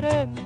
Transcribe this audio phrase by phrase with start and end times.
[0.00, 0.45] querendo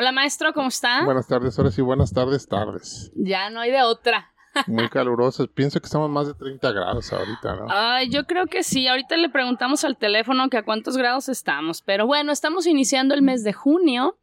[0.00, 1.04] Hola maestro, ¿cómo está?
[1.04, 3.10] Buenas tardes, ahora sí, buenas tardes, tardes.
[3.16, 4.32] Ya no hay de otra.
[4.68, 5.48] Muy calurosas.
[5.48, 7.66] Pienso que estamos más de 30 grados ahorita, ¿no?
[7.68, 8.86] Ay, yo creo que sí.
[8.86, 11.82] Ahorita le preguntamos al teléfono que a cuántos grados estamos.
[11.82, 14.16] Pero bueno, estamos iniciando el mes de junio,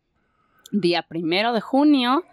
[0.71, 2.23] día primero de junio.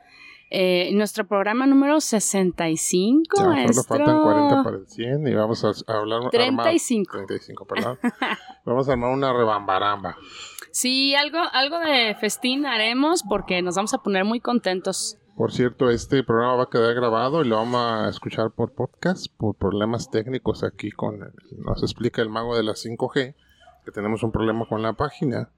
[0.54, 3.82] eh, nuestro programa número 65, Ya, maestro.
[3.84, 6.20] faltan 40 para el 100 y vamos a, a hablar...
[6.20, 7.10] armar- 35.
[7.26, 7.98] 35, perdón.
[8.65, 10.16] vamos a armar una rebambaramba.
[10.72, 15.19] Sí, algo, algo de festín haremos porque nos vamos a poner muy contentos.
[15.36, 19.27] Por cierto, este programa va a quedar grabado y lo vamos a escuchar por podcast
[19.36, 21.33] por problemas técnicos aquí con...
[21.59, 23.34] nos explica el mago de la 5G
[23.84, 25.51] que tenemos un problema con la página.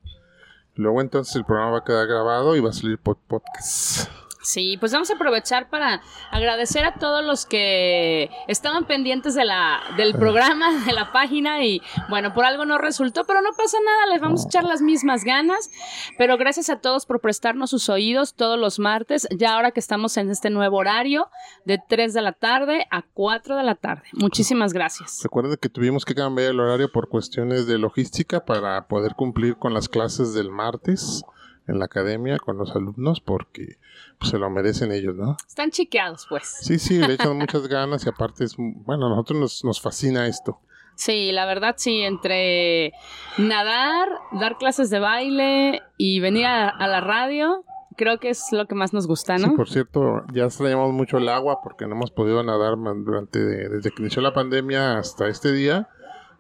[0.75, 4.11] Luego entonces el programa va a quedar grabado y va a salir por podcast.
[4.45, 9.81] Sí, pues vamos a aprovechar para agradecer a todos los que estaban pendientes de la,
[9.97, 11.81] del programa, de la página y
[12.11, 15.25] bueno, por algo no resultó, pero no pasa nada, les vamos a echar las mismas
[15.25, 15.71] ganas,
[16.19, 20.17] pero gracias a todos por prestarnos sus oídos todos los martes, ya ahora que estamos
[20.19, 21.31] en este nuevo horario
[21.65, 24.03] de 3 de la tarde a 4 de la tarde.
[24.13, 25.21] Muchísimas gracias.
[25.23, 29.73] Recuerden que tuvimos que cambiar el horario por cuestiones de logística para poder cumplir con
[29.73, 31.25] las clases del martes
[31.67, 33.79] en la academia con los alumnos porque
[34.19, 35.37] pues, se lo merecen ellos, ¿no?
[35.47, 36.57] Están chiqueados, pues.
[36.61, 40.27] Sí, sí, le echan muchas ganas y aparte es, bueno, a nosotros nos, nos fascina
[40.27, 40.61] esto.
[40.97, 42.93] Sí, la verdad sí, entre
[43.37, 47.65] nadar, dar clases de baile y venir a, a la radio,
[47.97, 49.49] creo que es lo que más nos gusta, ¿no?
[49.49, 53.91] Sí, por cierto, ya extrañamos mucho el agua porque no hemos podido nadar durante desde
[53.91, 55.89] que inició la pandemia hasta este día.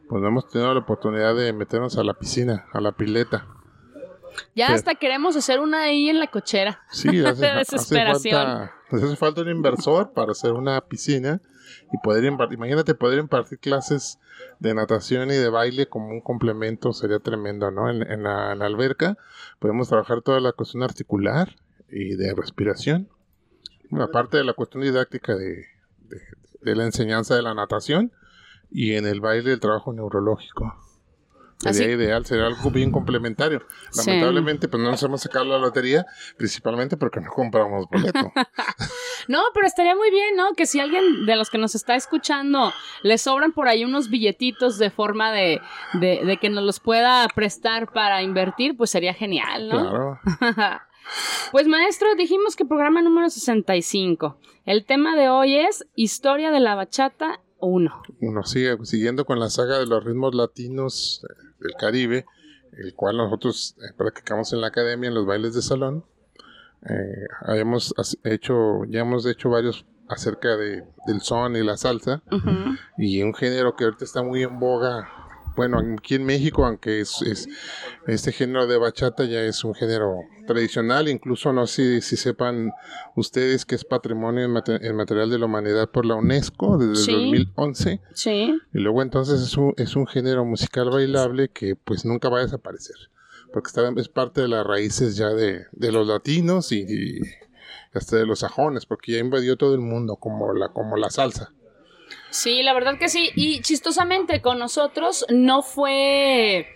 [0.09, 3.47] Pues no hemos tenido la oportunidad de meternos a la piscina, a la pileta.
[4.55, 6.81] Ya hasta queremos hacer una ahí en la cochera.
[6.91, 8.47] Sí, hace, De hace desesperación.
[8.47, 11.41] falta, nos hace falta un inversor para hacer una piscina
[11.93, 14.19] y poder impartir, imagínate poder impartir clases
[14.59, 17.91] de natación y de baile como un complemento, sería tremendo, ¿no?
[17.91, 19.17] En, en la, en la alberca
[19.59, 21.57] podemos trabajar toda la cuestión articular
[21.89, 23.09] y de respiración,
[23.91, 25.67] bueno, aparte de la cuestión didáctica de,
[26.01, 26.21] de,
[26.63, 28.13] de la enseñanza de la natación
[28.71, 30.75] y en el baile el trabajo neurológico.
[31.59, 33.63] Sería ideal, sería algo bien complementario.
[33.91, 34.03] Sí.
[34.07, 36.05] Lamentablemente, pues no nos hemos sacado la lotería,
[36.37, 38.33] principalmente porque no compramos boleto.
[39.27, 40.53] No, pero estaría muy bien, ¿no?
[40.53, 44.77] Que si alguien de los que nos está escuchando le sobran por ahí unos billetitos
[44.77, 45.63] de forma de,
[45.95, 49.81] de, de que nos los pueda prestar para invertir, pues sería genial, ¿no?
[49.81, 50.81] Claro.
[51.53, 54.39] Pues maestro, dijimos que programa número 65.
[54.65, 58.03] El tema de hoy es Historia de la Bachata 1.
[58.21, 62.27] Uno sigue siguiendo con la saga de los ritmos latinos eh, del Caribe,
[62.73, 66.05] el cual nosotros eh, practicamos en la academia, en los bailes de salón.
[66.89, 72.23] Eh, habíamos hecho, ya hemos hecho varios acerca de, del son y la salsa,
[72.99, 75.09] y un género que ahorita está muy en boga.
[75.57, 77.49] Bueno, aquí en México, aunque es, es-
[78.07, 80.17] este género de bachata ya es un género
[80.47, 82.73] tradicional, incluso no sé si sepan
[83.17, 87.13] ustedes que es patrimonio inmate- inmaterial de la humanidad por la UNESCO desde Sí.
[87.13, 88.01] el 2011.
[88.15, 88.61] Sí.
[88.73, 92.43] Y luego entonces es un, es un género musical bailable que pues nunca va a
[92.43, 92.97] desaparecer.
[93.53, 97.21] Porque está, es parte de las raíces ya de, de los latinos y, y
[97.93, 101.53] hasta de los sajones, porque ya invadió todo el mundo como la, como la salsa.
[102.35, 103.31] Sí, la verdad que sí.
[103.37, 106.67] Y chistosamente con nosotros no fue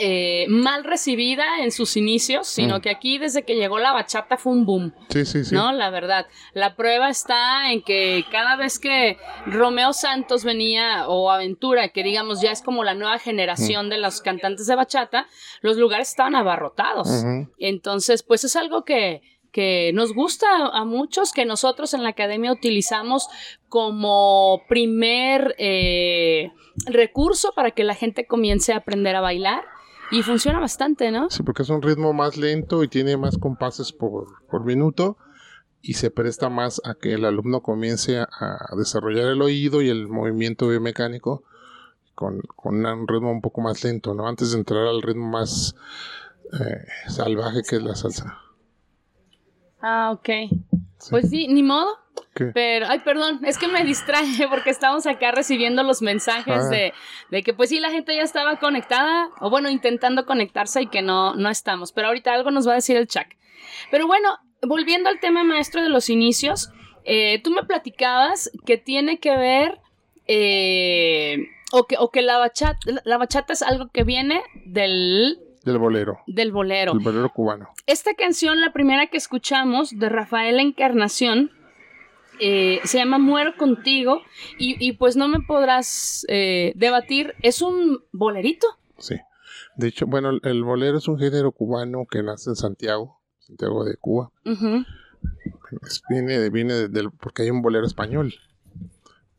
[0.00, 2.80] eh, mal recibida en sus inicios, sino Mm.
[2.82, 4.94] que aquí desde que llegó la bachata fue un boom.
[5.08, 5.52] Sí, sí, sí.
[5.52, 5.72] ¿no?
[5.72, 6.28] La verdad.
[6.54, 12.40] La prueba está en que cada vez que Romeo Santos venía, o Aventura, que digamos
[12.40, 15.26] ya es como la nueva generación de los cantantes de bachata,
[15.62, 17.08] los lugares estaban abarrotados.
[17.58, 19.22] Entonces, pues es algo que,
[19.58, 23.26] que nos gusta a muchos, que nosotros en la academia utilizamos
[23.68, 26.52] como primer eh,
[26.86, 29.64] recurso para que la gente comience a aprender a bailar.
[30.12, 31.28] Y funciona bastante, ¿no?
[31.28, 35.16] Sí, porque es un ritmo más lento y tiene más compases por, por minuto
[35.82, 40.06] y se presta más a que el alumno comience a, desarrollar el oído y el
[40.06, 41.42] movimiento biomecánico
[42.14, 44.28] con, con un ritmo un poco más lento, ¿no?
[44.28, 45.74] Antes de entrar al ritmo más
[46.52, 48.38] eh, salvaje que es la salsa.
[49.80, 50.28] Ah, ok.
[51.10, 51.96] Pues sí, ni modo.
[52.34, 52.46] ¿Qué?
[52.46, 56.68] Pero, ay, perdón, es que me distraje porque estamos acá recibiendo los mensajes Ah.
[56.68, 56.92] de,
[57.30, 61.02] de que pues sí, la gente ya estaba conectada, o bueno, intentando conectarse y que
[61.02, 61.92] no, no estamos.
[61.92, 63.28] Pero ahorita algo nos va a decir el chat.
[63.90, 64.28] Pero bueno,
[64.62, 66.70] volviendo al tema maestro de los inicios,
[67.04, 69.78] eh, tú me platicabas que tiene que ver,
[70.26, 75.78] eh, o, que, o que la bachata, la bachata es algo que viene del, Del
[75.78, 76.92] bolero, del bolero.
[76.92, 77.68] el bolero cubano.
[77.86, 81.50] Esta canción, la primera que escuchamos de Rafael Encarnación,
[82.40, 84.22] eh, se llama Muero contigo
[84.58, 88.66] y, y pues no me podrás eh, debatir, es un bolerito.
[88.98, 89.16] Sí.
[89.76, 93.96] De hecho, bueno, el- bolero es un género cubano que nace en Santiago, Santiago de
[93.96, 94.30] Cuba.
[96.08, 98.32] Viene viene de- del porque hay un bolero español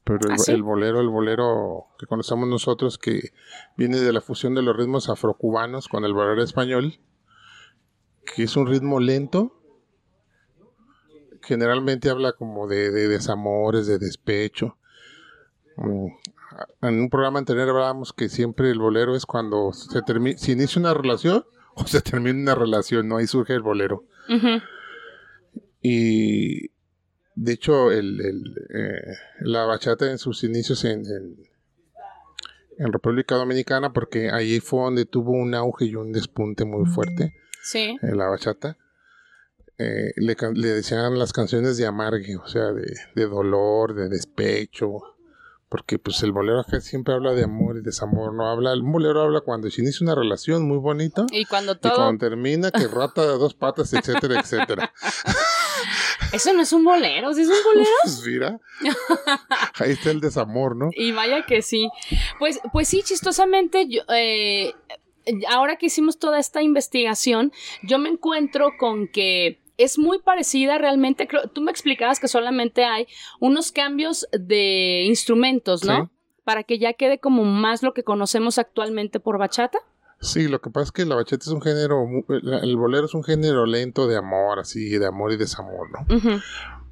[0.10, 0.52] pero el, ¿Ah, sí?
[0.52, 3.32] el bolero el bolero que conocemos nosotros que
[3.78, 7.00] viene de la fusión de los ritmos afrocubanos con el bolero español
[8.26, 9.60] que es un ritmo lento
[11.42, 14.78] generalmente habla como de, de desamores de despecho.
[15.78, 16.08] Mm,
[16.82, 20.80] en un programa anterior hablábamos que siempre el bolero es cuando se termina se inicia
[20.80, 24.04] una relación o se termina una relación no ahí surge el bolero.
[25.82, 26.70] Y
[27.42, 31.36] de hecho, el, el, eh, la bachata en sus inicios en, en,
[32.78, 37.34] en República Dominicana, porque ahí fue donde tuvo un auge y un despunte muy fuerte
[37.64, 37.98] Sí.
[38.02, 38.78] en la bachata.
[39.78, 44.90] eh, le, le decían las canciones de amargue, o sea, de, de dolor, de despecho,
[45.70, 49.22] porque pues el bolero acá siempre habla de amor y desamor, no habla, un bolero
[49.22, 51.96] habla cuando se inicia una relación muy bonita Y cuando y todo...
[51.96, 54.92] cuando termina que rata de dos patas, etcétera, etcétera.
[56.32, 57.90] Eso no es un bolero, ¿sí es un bolero?
[58.04, 58.60] Pues mira,
[59.80, 60.90] ahí está el desamor, ¿no?
[60.94, 61.90] Y vaya que sí.
[62.38, 64.74] Pues, pues sí, chistosamente, yo, eh,
[65.48, 67.52] ahora que hicimos toda esta investigación,
[67.84, 71.28] yo me encuentro con que es muy parecida realmente.
[71.28, 73.08] Creo, tú me explicabas que solamente hay
[73.40, 76.06] unos cambios de instrumentos, ¿no?
[76.06, 76.10] Sí.
[76.44, 79.80] Para que ya quede como más lo que conocemos actualmente por bachata.
[80.22, 83.24] Sí, lo que pasa es que la bachata es un género, el bolero es un
[83.24, 86.06] género lento de amor, así, de amor y desamor, ¿no?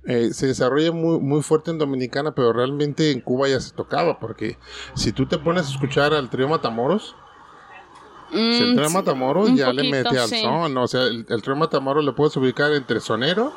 [0.05, 4.19] Eh, se desarrolla muy, muy fuerte en Dominicana, pero realmente en Cuba ya se tocaba,
[4.19, 4.57] porque
[4.95, 7.15] si tú te pones a escuchar al trío Matamoros,
[8.31, 10.41] si el Mm, trío sí, Matamoros ya le mete al sí.
[10.41, 10.83] son, ¿no?
[10.83, 13.51] o sea, el, el trío Matamoros lo puedes ubicar entre sonero,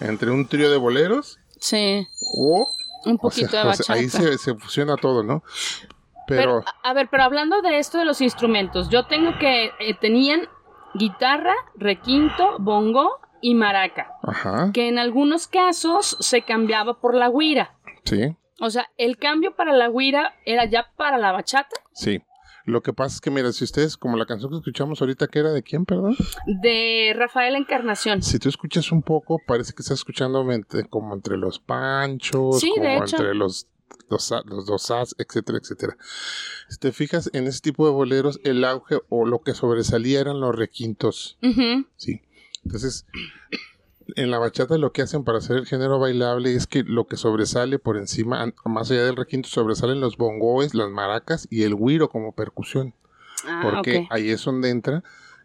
[0.00, 2.06] entre un trío de boleros, Sí,
[2.36, 2.68] o,
[3.06, 3.92] un o poquito sea, de o sea, bachata.
[3.94, 5.42] ahí se, se fusiona todo, ¿no?
[6.26, 9.94] Pero, Pero, a ver, pero hablando de esto de los instrumentos, yo tengo que eh,
[10.00, 10.48] tenían
[10.94, 17.76] guitarra, requinto, bongo y maraca, ajá, que en algunos casos se cambiaba por la guira.
[18.04, 22.22] sí, O sea, el cambio para la guira era ya para la bachata sí.
[22.64, 25.38] Lo que pasa es que, mira, si ustedes, como la canción que escuchamos ahorita, que
[25.38, 26.16] era de quién, perdón?
[26.46, 28.22] de Rafael Encarnación.
[28.22, 30.44] Si tú escuchas un poco, parece que estás escuchando
[30.90, 33.16] como entre los panchos, Sí, de como hecho.
[33.18, 33.68] entre los
[34.08, 35.96] los, los dos as, etcétera, etcétera.
[36.68, 40.40] Si te fijas en ese tipo de boleros, el auge o lo que sobresalía eran
[40.40, 41.86] los requintos, Ujú.
[41.96, 42.22] sí.
[42.64, 43.06] Entonces,
[44.16, 47.16] en la bachata lo que hacen para hacer el género bailable es que lo que
[47.16, 52.08] sobresale por encima, más allá del requinto, sobresalen los bongoes, las maracas y el güiro
[52.08, 52.94] como percusión
[53.44, 54.06] Ah, porque ok.
[54.10, 55.04] ahí es donde entra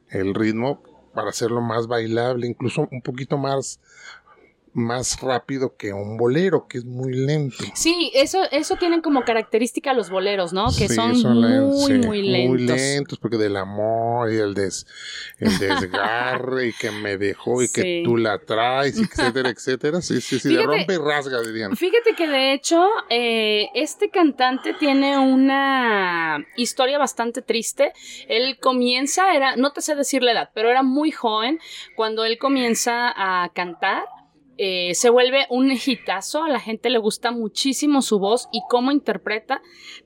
[0.09, 0.81] el ritmo
[1.13, 3.79] para hacerlo más bailable, incluso un poquito más
[4.73, 7.63] más rápido que un bolero, que es muy lento.
[7.73, 10.67] Sí, eso, eso tienen como característica los boleros, ¿no?
[10.67, 12.49] Que Sí, son, len- muy, sí, muy lentos.
[12.49, 14.85] Muy lentos, porque del amor y el, des,
[15.39, 17.73] el desgarre y que me dejó y Sí.
[17.81, 20.01] que tú la traes, etcétera, etcétera.
[20.01, 21.75] Sí, sí, sí, de rompe y rasga, dirían.
[21.75, 27.93] Fíjate que de hecho eh, este cantante tiene una historia bastante triste.
[28.27, 31.59] Él comienza, era, no te sé decir la edad, pero era muy joven
[31.95, 34.03] cuando él comienza a cantar.
[34.63, 38.91] Eh, se vuelve un hitazo, a la gente le gusta muchísimo su voz y cómo
[38.91, 39.59] interpreta,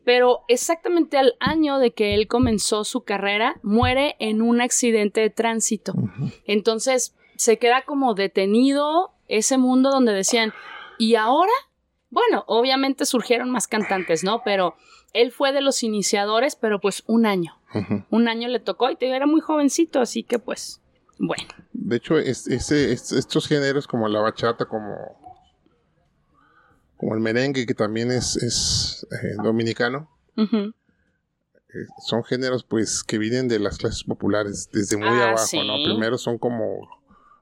[0.06, 5.30] pero exactamente al año de que él comenzó su carrera, muere en un accidente de
[5.30, 5.94] tránsito.
[6.46, 10.54] Entonces se queda como detenido ese mundo donde decían,
[10.98, 11.52] ¿y ahora?
[12.10, 14.42] Bueno, obviamente surgieron más cantantes, ¿no?
[14.46, 14.76] Pero
[15.12, 17.60] él fue de los iniciadores, pero pues un año.
[18.10, 20.82] Un año le tocó y te digo, era muy jovencito, así que pues,
[21.20, 21.50] bueno.
[21.88, 24.96] De hecho, es- ese- es- estos géneros como la bachata, como,
[26.98, 33.48] como el merengue, que también es, es, eh, dominicano, eh, son géneros pues que vienen
[33.48, 35.60] de las clases populares desde muy Ah, abajo, sí.
[35.68, 35.76] ¿no?
[35.84, 36.88] Primero son como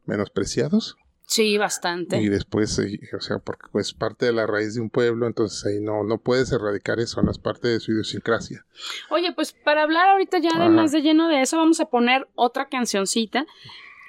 [0.05, 2.29] menospreciados Sí, y bastante.
[2.29, 5.79] después, eh, o sea, porque es parte de la raíz de un pueblo, entonces ahí
[5.79, 8.65] no, no puedes erradicar eso, no es parte de su idiosincrasia.
[9.09, 12.27] Oye, pues para hablar ahorita ya de más de lleno de eso, vamos a poner
[12.35, 13.45] otra cancioncita.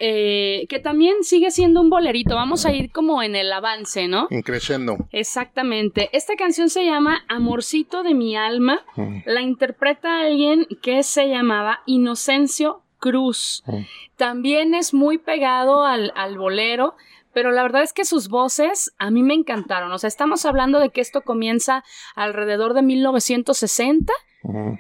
[0.01, 2.35] Eh, que también sigue siendo un bolerito.
[2.35, 4.27] Vamos a ir como en el avance, ¿no?
[4.31, 4.97] Increciendo.
[5.13, 6.11] Exactamente.
[6.13, 8.85] Esta canción se llama Amorcito de mi alma.
[8.97, 13.63] Mm, La interpreta alguien que se llamaba Inocencio Cruz.
[13.67, 13.83] mm.
[14.17, 16.95] También es muy pegado al, al bolero,
[17.33, 19.91] pero la verdad es que sus voces a mí me encantaron.
[19.93, 21.83] O sea, estamos hablando de que esto comienza
[22.15, 24.13] alrededor de 1960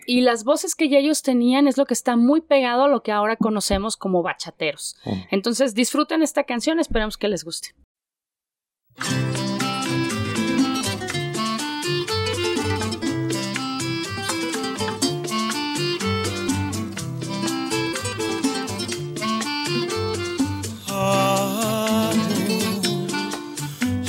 [0.06, 3.02] Y las voces que ya ellos tenían es lo que está muy pegado a lo
[3.02, 4.96] que ahora conocemos como bachateros.
[5.04, 5.10] Mm.
[5.30, 7.74] Entonces disfruten esta canción, esperemos que les guste.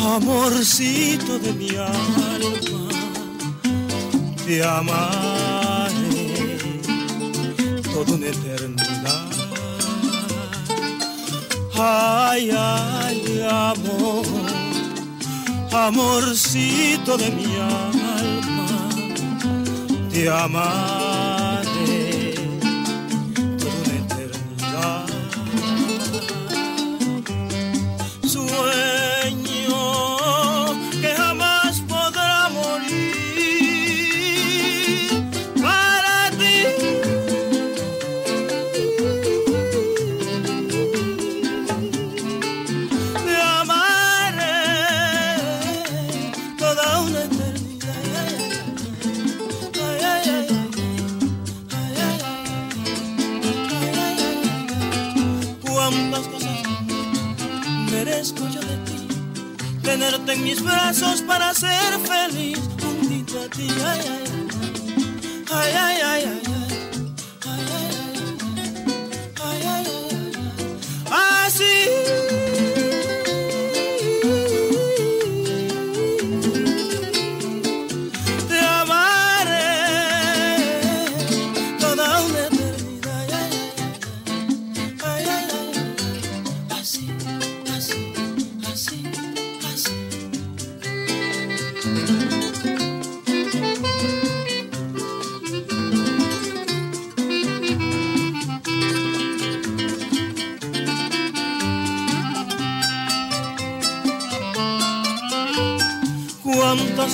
[0.08, 2.40] Amor, amorcito de mi alma,
[4.46, 5.45] te amaré
[7.96, 9.30] toda una eternidad.
[11.78, 14.26] Ay, ay, amor,
[15.72, 18.68] amorcito de mi alma,
[20.12, 21.15] te amaré
[60.36, 63.68] en mis brazos para ser feliz juntito a ti.
[63.86, 64.24] Ay, ay,
[65.52, 66.35] ay, ay, ay, ay,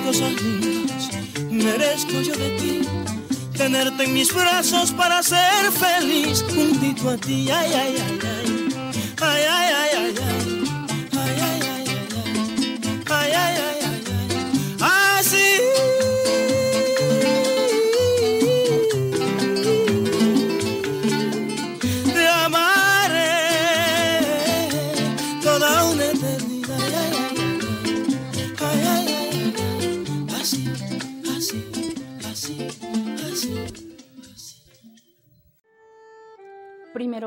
[0.05, 1.09] Cosas lindas
[1.51, 2.81] merezco yo de ti.
[3.57, 7.49] Tenerte en mis brazos para ser feliz juntito a ti.
[7.51, 8.19] Ay, ay, ay.
[8.23, 8.30] Ay,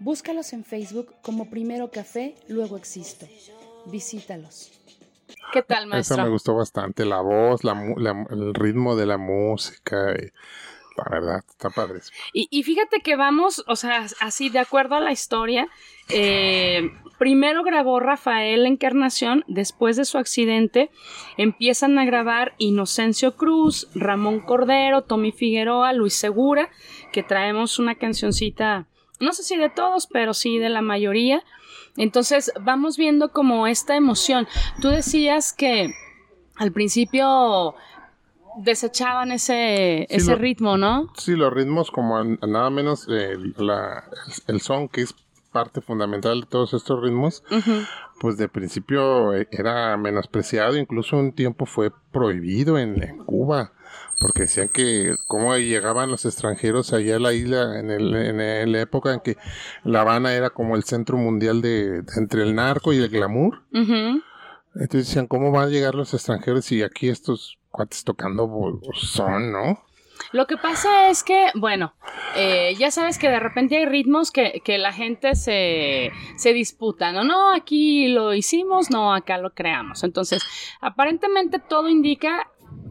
[0.00, 3.26] Búscalos en Facebook como Primero Café, luego Existo.
[3.86, 4.72] Visítalos.
[5.52, 6.22] ¿Qué tal, Esa maestro?
[6.24, 10.26] me gustó bastante, la voz, la, la- el ritmo de la música, y
[10.96, 12.00] la verdad, está padre.
[12.32, 15.68] Y, y fíjate que vamos, o sea, así de acuerdo a la historia,
[16.08, 20.90] eh, primero grabó Rafael Encarnación, después de su accidente
[21.36, 26.68] empiezan a grabar Inocencio Cruz, Ramón Cordero, Tommy Figueroa, Luis Segura,
[27.12, 28.86] que traemos una cancioncita,
[29.20, 31.42] no sé si de todos, pero sí de la mayoría.
[31.96, 34.46] Entonces vamos viendo como esta emoción.
[34.80, 35.92] Tú decías que
[36.56, 37.74] al principio
[38.58, 41.12] desechaban ese, Sí, ese lo- ritmo, ¿no?
[41.16, 44.04] Sí, los ritmos como nada menos la,
[44.46, 45.14] el son, que es
[45.52, 47.42] parte fundamental de todos estos ritmos,
[48.20, 53.72] pues de principio eh, era menospreciado, incluso un tiempo fue prohibido en, en Cuba,
[54.20, 58.72] porque decían que cómo llegaban los extranjeros allá a la isla en, el- en el-
[58.72, 59.36] la época en que
[59.84, 63.62] La Habana era como el centro mundial de, de entre el narco y el glamour.
[64.74, 69.82] Entonces decían, ¿cómo van a llegar los extranjeros y aquí estos cuates tocando son, no?
[70.32, 71.94] Lo que pasa es que, bueno,
[72.36, 77.12] eh, ya sabes que de repente hay ritmos que, que la gente se, se disputa,
[77.12, 77.22] ¿no?
[77.24, 80.02] No, aquí lo hicimos, no, acá lo creamos.
[80.02, 80.44] Entonces,
[80.80, 82.48] aparentemente todo indica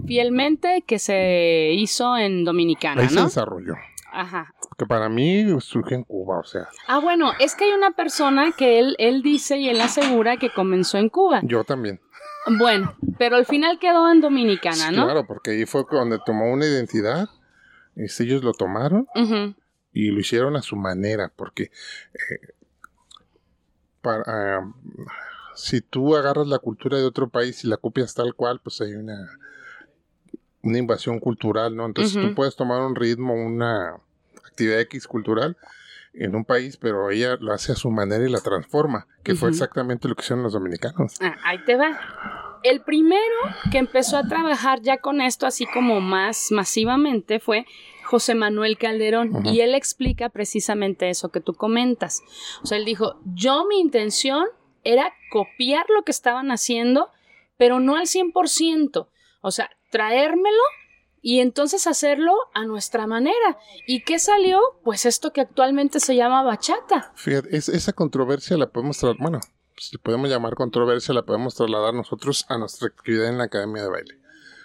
[0.07, 3.25] fielmente que se hizo en Dominicana, Ahí se ¿no?
[3.25, 3.75] desarrolló.
[4.11, 4.53] Ajá.
[4.77, 8.51] Que para mí surge en Cuba, o sea, Ah, bueno, es que hay una persona
[8.57, 11.41] que él, él dice y él asegura que comenzó en Cuba.
[11.43, 11.99] yo también.
[12.57, 15.03] Bueno, pero al final quedó en Dominicana, ¿no?
[15.05, 17.27] Claro, porque ahí fue donde tomó una identidad.
[17.95, 19.05] este, ellos lo tomaron
[19.91, 21.63] y lo hicieron a su manera, porque
[22.13, 22.53] eh,
[24.01, 24.73] para, ah,
[25.55, 28.93] si tú agarras la cultura de otro país y la copias tal cual, pues hay
[28.93, 29.27] una,
[30.67, 31.85] una invasión cultural, ¿no?
[31.85, 33.95] Entonces tú puedes tomar un ritmo, una
[34.45, 35.57] actividad X cultural
[36.13, 39.49] en un país, pero ella lo hace a su manera y la transforma, que fue
[39.49, 41.15] exactamente lo que hicieron los dominicanos.
[41.21, 42.59] Ah, ahí te va.
[42.63, 43.21] El primero
[43.71, 47.65] que empezó a trabajar ya con esto así como más masivamente fue
[48.03, 52.23] José Manuel Calderón y él explica precisamente eso que tú comentas.
[52.63, 54.45] O sea, él dijo, yo mi intención
[54.83, 57.09] era copiar lo que estaban haciendo,
[57.57, 59.07] pero no al 100%.
[59.41, 60.61] O sea, traérmelo
[61.21, 63.57] y entonces hacerlo a nuestra manera.
[63.87, 64.59] ¿Y qué salió?
[64.83, 67.11] Pues esto que actualmente se llama bachata.
[67.15, 69.39] Fíjate, es- esa controversia la podemos trasladar, bueno,
[69.77, 73.89] si podemos llamar controversia, la podemos trasladar nosotros a nuestra actividad en la Academia de
[73.89, 74.19] Baile.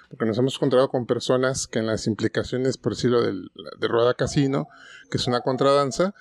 [0.08, 4.12] Porque nos hemos encontrado con personas que en las implicaciones, por decirlo, del, de Rueda
[4.14, 4.68] Casino,
[5.10, 6.14] que es una contradanza,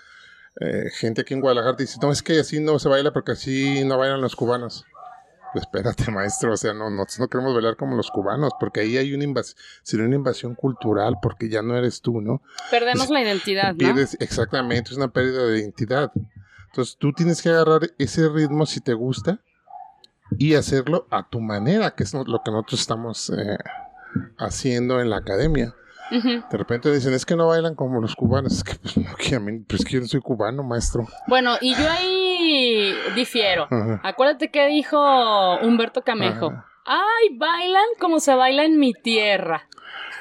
[0.59, 3.83] eh, gente aquí en Guadalajara dice, no, es que así no se baila porque así
[3.85, 4.85] no bailan los cubanos.
[5.53, 8.97] Pues espérate, maestro, o sea, no, nosotros no queremos bailar como los cubanos, porque ahí
[8.97, 12.41] hay una invasión, sería una invasión cultural, porque ya no eres tú, ¿no?
[12.69, 13.77] Perdemos la identidad, ¿no?
[13.77, 16.11] Pierdes, exactamente, es una pérdida de identidad.
[16.67, 19.39] Entonces tú tienes que agarrar ese ritmo si te gusta
[20.37, 23.57] y hacerlo a tu manera, que es lo que nosotros estamos eh,
[24.37, 25.75] haciendo en la academia.
[26.11, 28.51] De repente dicen, es que no bailan como los cubanos.
[28.53, 31.07] Es que, pues, no, que a mí- pues, que yo no soy cubano, maestro.
[31.27, 32.20] Bueno, y yo ahí
[33.15, 33.67] difiero.
[33.69, 34.01] Ajá.
[34.04, 34.97] Acuérdate que dijo
[35.62, 36.47] Humberto Camejo.
[36.47, 36.65] Ajá.
[36.86, 39.67] Ay, bailan como se baila en mi tierra.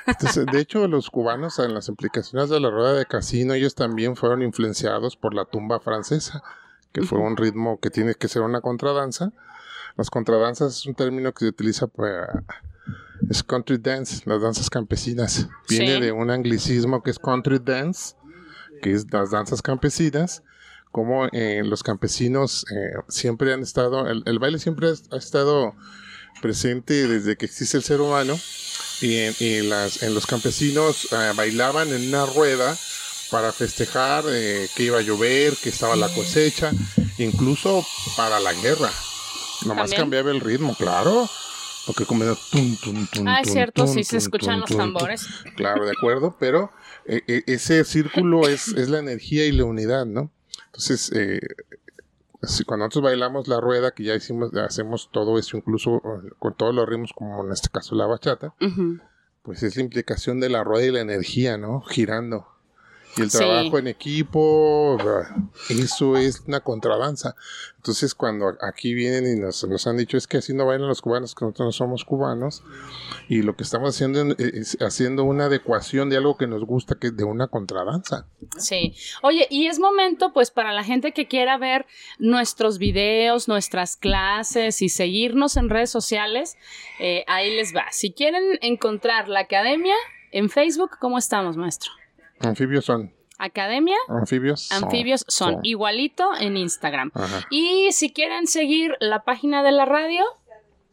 [0.06, 4.16] Entonces, de hecho, los cubanos en las implicaciones de la rueda de casino, ellos también
[4.16, 6.42] fueron influenciados por la tumba francesa,
[6.92, 9.33] que fue un ritmo que tiene que ser una contradanza.
[9.96, 12.44] Las contradanzas es un término que se utiliza para...
[13.28, 15.48] Es country dance, las danzas campesinas.
[15.68, 16.00] Viene Sí.
[16.00, 18.16] de un anglicismo que es country dance,
[18.83, 20.42] que es las danzas campesinas,
[20.90, 25.74] como eh, los campesinos eh, siempre han estado, el, el baile siempre ha- ha estado
[26.42, 28.38] presente desde que existe el ser humano
[29.00, 32.76] y en, y las, en los campesinos eh, bailaban en una rueda
[33.31, 36.72] para festejar eh, que iba a llover, que estaba la cosecha,
[37.18, 38.90] incluso para la guerra.
[39.66, 40.03] Nomás ¿También?
[40.03, 41.29] cambiaba el ritmo, claro.
[41.87, 45.26] Porque como era tum, tum, tum, Ah, es cierto, sí se escuchan los tambores.
[45.57, 46.70] Claro, de acuerdo, pero
[47.07, 50.31] eh, eh, ese círculo es, es la energía y la unidad, ¿no?
[50.66, 51.40] Entonces, eh,
[52.42, 56.54] si cuando nosotros bailamos la rueda, que ya hicimos, hacemos todo eso, incluso eh, con
[56.54, 58.54] todos los ritmos, como en este caso la bachata,
[59.42, 61.82] pues es la implicación de la rueda y la energía, ¿no?
[61.82, 62.46] Girando.
[63.20, 63.38] Y el Sí.
[63.38, 64.96] trabajo en equipo,
[65.68, 67.35] eso es una contradanza.
[67.76, 71.00] Entonces, cuando aquí vienen y nos, nos han dicho es que así no bailan los
[71.00, 72.62] cubanos, que nosotros no somos cubanos,
[73.28, 76.96] y lo que estamos haciendo en- es haciendo una adecuación de algo que nos gusta,
[76.96, 78.26] que es de una contradanza.
[78.59, 78.94] Sí.
[79.22, 81.87] Oye, y es momento, pues, para la gente que quiera ver
[82.18, 86.56] nuestros videos, nuestras clases y seguirnos en redes sociales,
[86.98, 87.87] eh, ahí les va.
[87.92, 89.94] Si quieren encontrar la academia
[90.33, 91.90] en Facebook, ¿cómo estamos, maestro?
[92.40, 93.12] Anfibios son.
[93.38, 95.61] Academia, Anfibios anfibios son, son.
[95.64, 97.11] igualito en Instagram.
[97.14, 97.46] Ajá.
[97.50, 100.24] Y si quieren seguir la página de la radio,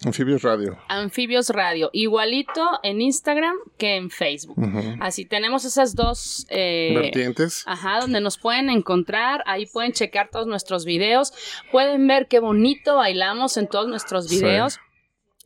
[0.06, 0.78] Anfibios Radio.
[0.90, 4.56] Anfibios Radio, igualito en Instagram que en Facebook.
[5.00, 7.64] Así tenemos esas dos eh, Vertientes.
[7.66, 11.34] Ajá, donde nos pueden encontrar, ahí pueden checar todos nuestros videos,
[11.72, 14.40] pueden ver qué bonito bailamos en todos nuestros Sí.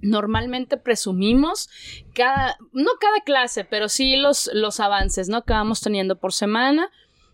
[0.01, 1.69] Normalmente presumimos
[2.13, 5.43] cada, no cada clase, pero sí los, los avances, ¿no?
[5.43, 6.89] Que vamos teniendo por semana.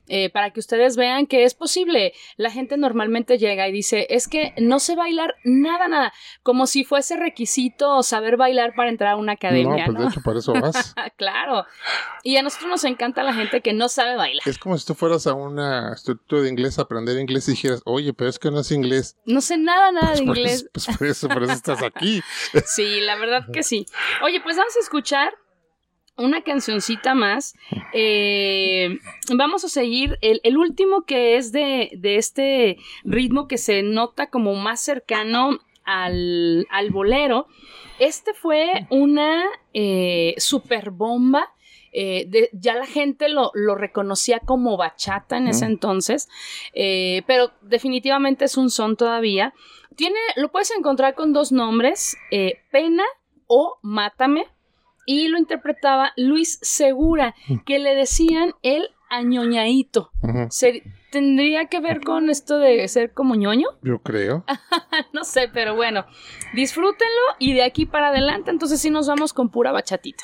[0.08, 2.14] Eh, para que ustedes vean que es posible.
[2.38, 6.84] La gente normalmente llega y dice, es que no sé bailar nada, nada, como si
[6.84, 9.98] fuese requisito saber bailar para entrar a una academia, no, ¿no?
[9.98, 10.96] pues de hecho, por eso vas.
[11.18, 11.66] claro.
[12.24, 14.48] Y a nosotros nos encanta la gente que no sabe bailar.
[14.48, 17.82] Es como si tú fueras a una instituto de inglés a aprender inglés y dijeras,
[17.86, 19.18] oye, pero es que no es inglés.
[19.26, 20.54] No sé nada, nada de Por inglés.
[20.62, 22.22] eso, pues por eso, por eso estás aquí.
[22.66, 23.86] Sí, la verdad que sí.
[24.24, 25.34] Oye, pues vamos a escuchar
[26.18, 27.56] una cancioncita más.
[27.94, 28.98] Eh,
[29.36, 34.30] vamos a seguir el, el último que es de, de este ritmo que se nota
[34.30, 37.48] como más cercano al, al bolero.
[38.00, 41.50] Este fue una eh, super bomba.
[41.94, 46.28] eh, de- ya la gente lo, lo reconocía como bachata en ese entonces,
[46.74, 49.54] eh, pero definitivamente es un son todavía.
[49.96, 53.04] Tiene, lo puedes encontrar con dos nombres, eh, Pena
[53.48, 54.46] o Mátame,
[55.08, 57.34] y lo interpretaba Luis Segura,
[57.66, 58.90] que le decían el
[60.50, 63.70] Ser- ¿Tendría que ver con esto de ser como ñoño?
[63.82, 64.44] Yo creo.
[65.14, 66.06] no sé, pero bueno,
[66.54, 70.24] disfrútenlo y de aquí para adelante, entonces sí nos vamos con pura bachatita.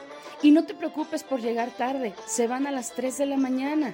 [0.43, 3.93] Y no te preocupes por llegar tarde, se van a las 3 de la mañana.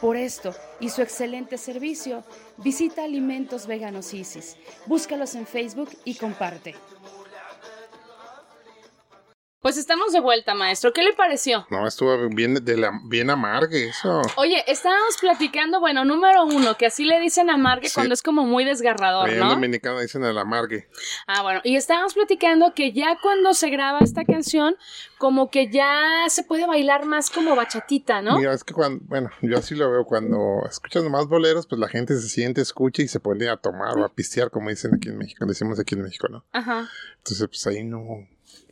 [0.00, 2.24] Por esto y su excelente servicio,
[2.58, 4.56] visita Alimentos Veganos Isis.
[4.86, 6.74] Búscalos en Facebook y comparte.
[9.64, 10.92] Pues estamos de vuelta, maestro.
[10.92, 11.66] ¿Qué le pareció?
[11.70, 14.20] No, estuvo bien, de la, bien amargue eso.
[14.36, 17.94] Oye, estábamos platicando, bueno, número uno, que así le dicen amargue Sí.
[17.94, 19.48] cuando es como muy desgarrador, En ¿no?
[19.48, 20.86] dominicano dicen el amargue.
[21.26, 24.76] Ah, bueno, y estábamos platicando que ya cuando se graba esta canción,
[25.16, 28.36] como que ya se puede bailar más como bachatita, ¿no?
[28.36, 31.88] Mira, es que cuando, bueno, yo así lo veo, cuando escuchas más boleros, pues la
[31.88, 35.08] gente se siente, escucha y se pone a tomar o a pistear, como dicen aquí
[35.08, 36.44] en México, decimos aquí en México, ¿no?
[36.52, 36.86] Ajá.
[37.16, 38.02] Entonces, pues ahí no,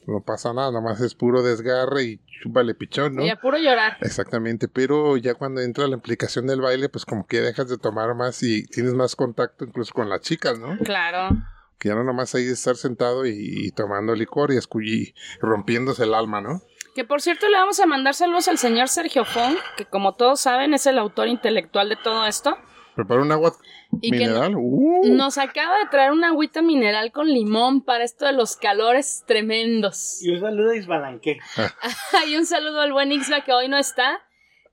[0.07, 3.25] no pasa nada, nomás es puro desgarre y chúpale pichón, ¿no?
[3.25, 3.99] Y a puro llorar.
[4.01, 8.15] Exactamente, pero ya cuando entra la implicación del baile, pues como que dejas de tomar
[8.15, 10.77] más y tienes más contacto incluso con las chicas, ¿no?
[10.79, 11.37] Claro.
[11.79, 16.05] Que ya no nomás ahí de estar sentado y, y tomando licor y, y rompiéndose
[16.05, 16.63] el alma, ¿no?
[16.95, 20.41] Que por cierto le vamos a mandar saludos al señor Sergio Fong, que como todos
[20.41, 22.57] saben es el autor intelectual de todo esto.
[22.95, 23.55] Prepara un agua
[24.01, 24.55] Y que mineral.
[24.57, 25.15] ¡Uh!
[25.15, 30.23] nos acaba de traer una agüita mineral con limón para esto de los calores tremendos.
[30.23, 31.39] Y un saludo a Isbalanque.
[32.29, 34.21] Y un saludo al buen Ixla que hoy no está,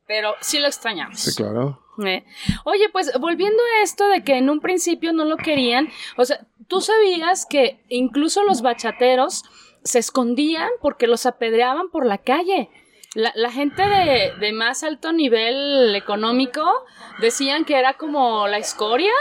[0.07, 1.19] pero sí lo extrañamos.
[1.19, 1.81] Sí, claro.
[2.05, 2.25] Eh,
[2.65, 6.45] Oye, pues volviendo a esto de que en un principio no lo querían, o sea,
[6.67, 9.43] tú sabías que incluso los bachateros
[9.83, 12.69] se escondían porque los apedreaban por la calle.
[13.15, 16.85] La, la gente de, de más alto nivel económico
[17.19, 19.11] decían que era como la escoria.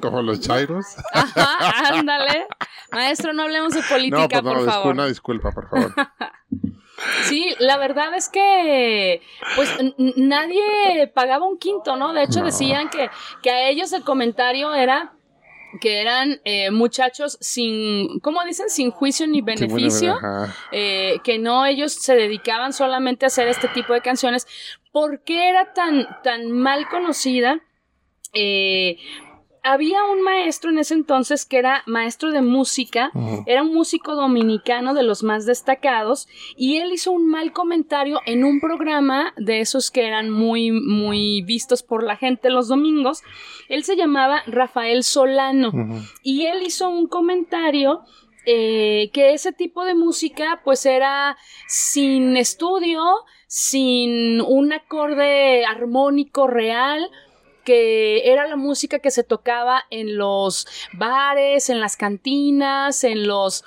[0.00, 0.84] Como los chairos.
[1.12, 2.46] Ajá, ándale.
[2.90, 4.92] Maestro, no hablemos de política, no, pues no, por discul- favor.
[4.94, 5.94] una disculpa, por favor.
[7.22, 9.22] Sí, la verdad es que
[9.56, 9.74] pues
[10.16, 12.12] nadie pagaba un quinto, ¿no?
[12.12, 12.44] De hecho No.
[12.44, 13.08] decían que,
[13.42, 15.12] que a ellos el comentario era
[15.80, 18.70] que eran eh, muchachos sin, ¿cómo dicen?
[18.70, 20.18] Sin juicio ni beneficio.
[20.72, 24.46] eh, que no ellos se dedicaban solamente a hacer este tipo de canciones.
[24.92, 27.60] ¿Por qué era tan, tan mal conocida?
[28.32, 28.98] Eh,
[29.62, 33.10] había un maestro en ese entonces que era maestro de música,
[33.46, 38.44] era un músico dominicano de los más destacados y él hizo un mal comentario en
[38.44, 43.22] un programa de esos que eran muy muy vistos por la gente los domingos.
[43.68, 45.72] Él se llamaba Rafael Solano
[46.22, 48.02] y él hizo un comentario
[48.46, 51.36] eh, que ese tipo de música pues era
[51.68, 53.02] sin estudio,
[53.46, 57.10] sin un acorde armónico real,
[57.64, 63.64] que era la música que se tocaba en los bares, en las cantinas, en los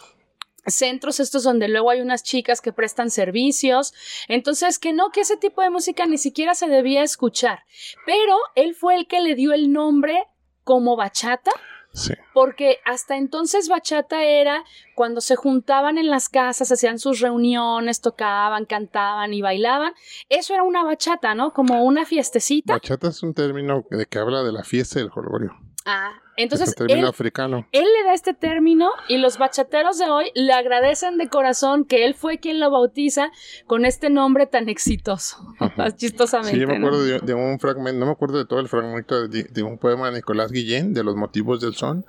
[0.65, 3.93] centros estos donde luego hay unas chicas que prestan servicios.
[4.27, 7.63] Entonces, que no, que ese tipo de música ni siquiera se debía escuchar.
[8.06, 10.23] Pero él fue el que le dio el nombre
[10.63, 11.51] como bachata
[11.93, 12.13] Sí.
[12.34, 14.63] porque hasta entonces bachata era
[14.95, 19.93] cuando se juntaban en las casas, hacían sus reuniones, tocaban, cantaban y bailaban.
[20.27, 21.53] Eso era una bachata, ¿no?
[21.53, 22.73] Como una fiestecita.
[22.73, 25.53] Bachata es un término de que habla de la fiesta y del jolgorio.
[25.86, 27.67] Ah, es entonces él, africano.
[27.74, 32.06] él le da este término y los bachateros de hoy le agradecen de corazón que
[32.06, 33.32] él fue quien lo bautiza
[33.67, 35.38] con este nombre tan exitoso.
[35.98, 36.54] Chistosamente.
[36.56, 36.88] Sí, yo me ¿no?
[36.88, 39.78] acuerdo de, de un fragmento, no me acuerdo de todo el fragmento de, de un
[39.78, 42.06] poema de Nicolás Guillén, de los motivos del son,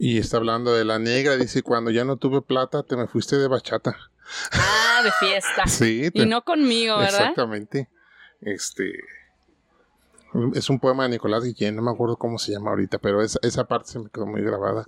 [0.00, 3.36] y está hablando de la negra, dice, cuando ya no tuve plata, te me fuiste
[3.36, 3.96] de bachata.
[4.52, 5.62] Ah, de fiesta.
[5.66, 7.20] Sí, te- Y no conmigo, ¿verdad?
[7.20, 7.88] Exactamente.
[8.40, 8.92] Este.
[10.54, 13.38] Es un poema de Nicolás Guillén, no me acuerdo cómo se llama ahorita, pero esa,
[13.42, 14.86] esa parte se me quedó muy grabada.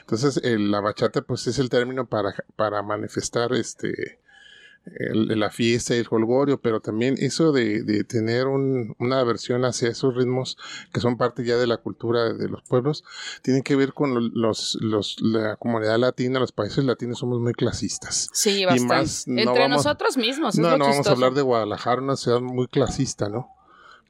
[0.00, 4.20] Entonces, el- la bachata, pues es el término para, para manifestar este
[4.86, 9.66] el- la fiesta y el jolgorio, pero también eso de, de tener un- una aversión
[9.66, 10.56] hacia esos ritmos
[10.94, 13.04] que son parte ya de la cultura de los pueblos,
[13.42, 18.30] tiene que ver con los, los, la comunidad latina, los países latinos somos muy clasistas.
[18.32, 18.94] Sí, bastante.
[18.94, 20.54] más no Entre vamos- nosotros mismos.
[20.54, 23.50] es No, no vamos a hablar de Guadalajara, una ciudad muy clasista, ¿no?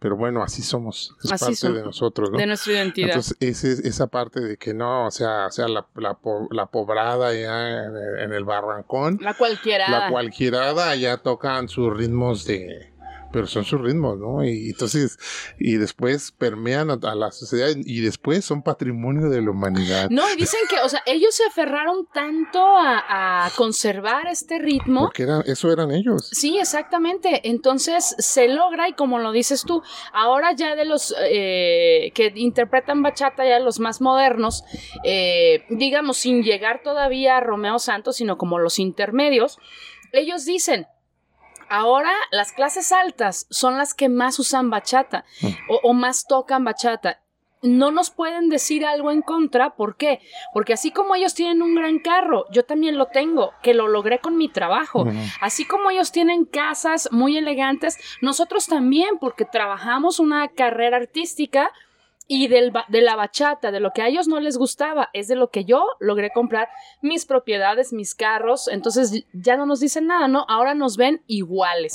[0.01, 2.39] Pero bueno, así somos, es Así parte de nosotros, ¿no?
[2.39, 3.09] de nuestra identidad.
[3.09, 6.17] Entonces, ese- esa parte de que no, o sea, o sea la, la,
[6.51, 9.91] la pobrada ya en el, en el barrancón, la cualquiera.
[9.91, 12.93] la cualquierada ya tocan sus ritmos de,
[13.33, 14.45] pero son sus ritmos, ¿no?
[14.45, 15.19] Y entonces,
[15.59, 20.09] y después permean a, a la sociedad y después son patrimonio de la humanidad.
[20.11, 25.03] No, y dicen que, o sea, ellos se aferraron tanto a, a conservar este ritmo.
[25.03, 26.29] Porque eso eran ellos.
[26.33, 27.49] Sí, exactamente.
[27.49, 33.03] Entonces se logra y como lo dices tú, ahora ya de los eh, que interpretan
[33.03, 34.65] bachata, ya los más modernos,
[35.05, 39.59] eh, digamos, sin llegar todavía a Romeo Santos, sino como los intermedios,
[40.13, 40.87] ellos dicen,
[41.69, 45.25] ahora las clases altas son las que más usan bachata
[45.69, 47.21] o, o más tocan bachata.
[47.61, 50.21] No nos pueden decir algo en contra, ¿por qué?
[50.55, 54.21] Porque así como ellos tienen un gran carro, yo también lo tengo, que lo logré
[54.21, 55.05] con mi trabajo.
[55.41, 61.73] Así como ellos tienen casas muy elegantes, nosotros también, porque trabajamos una carrera artística
[62.31, 65.27] y del ba- de la bachata, de lo que a ellos no les gustaba, es
[65.29, 66.69] de lo que yo logré comprar
[67.03, 70.45] mis propiedades, mis carros, entonces ya no nos dicen nada, ¿no?
[70.49, 71.95] Ahora nos ven iguales.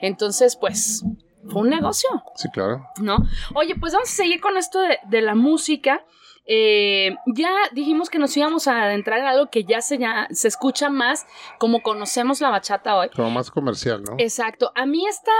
[0.00, 1.04] Entonces, pues,
[1.48, 2.08] fue un negocio.
[2.36, 2.86] Sí, claro.
[3.00, 3.16] ¿no?
[3.56, 6.04] Oye, pues vamos a seguir con esto de, de la música.
[6.44, 10.48] Eh, ya dijimos que nos íbamos a adentrar en algo que ya se, ya se
[10.48, 11.24] escucha más
[11.58, 13.10] como conocemos la bachata hoy.
[13.14, 14.16] Como más comercial, ¿no?
[14.18, 14.72] Exacto.
[14.74, 15.30] A mí está,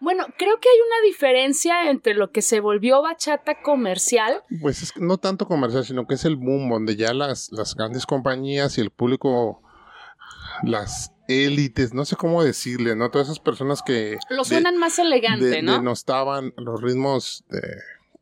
[0.00, 4.42] bueno, creo que hay una diferencia entre lo que se volvió bachata comercial.
[4.60, 7.74] Pues es que no tanto comercial, sino que es el boom donde ya las, las
[7.74, 9.62] grandes compañías y el público,
[10.62, 13.10] las élites, no sé cómo decirle, ¿no?
[13.10, 15.72] Todas esas personas que Lo de- suenan más elegante, de- ¿no?
[15.72, 17.60] denostaban los ritmos de-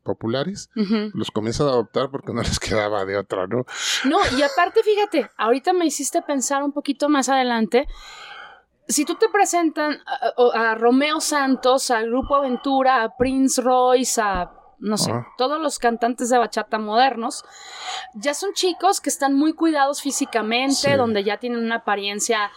[0.07, 0.71] populares,
[1.13, 3.65] los comienzan a adoptar porque no les quedaba de otra, ¿no?
[4.05, 7.87] No, y aparte, fíjate, ahorita me hiciste pensar un poquito más adelante.
[8.87, 14.49] Si tú te presentan a, a Romeo Santos, al Grupo Aventura, a Prince Royce, a
[14.79, 15.27] no sé, Ajá.
[15.37, 17.43] todos los cantantes de bachata modernos,
[18.13, 20.91] ya son chicos que están muy cuidados físicamente, Sí.
[20.93, 22.51] donde ya tienen una apariencia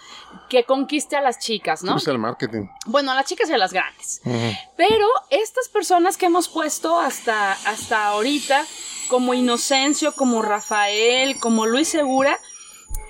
[0.48, 1.96] que conquiste a las chicas, ¿no?
[1.96, 2.66] Es el marketing.
[2.86, 4.20] Bueno, a las chicas y a las grandes.
[4.76, 8.64] Pero estas personas que hemos puesto hasta, hasta ahorita,
[9.08, 12.38] como Inocencio, como Rafael, como Luis Segura,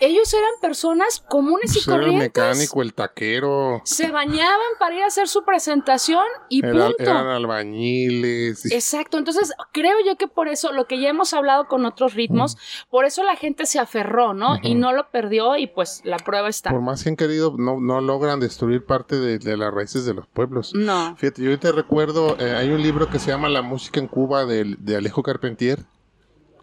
[0.00, 2.28] ellos eran personas comunes y Pues era el corrientes.
[2.28, 6.94] mecánico, el taquero, Se bañaban para ir a hacer su presentación y era- punto.
[6.98, 8.66] eran albañiles.
[8.72, 12.56] Exacto, entonces creo yo que por eso, lo que ya hemos hablado con otros ritmos,
[12.90, 14.58] por eso la gente se aferró, ¿no?
[14.62, 16.70] Y no lo perdió y pues la prueba está.
[16.70, 20.14] Por más que han querido, no, no logran destruir parte de, de las raíces de
[20.14, 20.72] los pueblos.
[20.74, 21.16] No.
[21.16, 24.44] Fíjate, yo ahorita recuerdo, eh, hay un libro que se llama La música en Cuba
[24.44, 25.80] de, de Alejo Carpentier,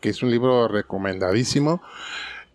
[0.02, 1.82] que es un libro recomendadísimo.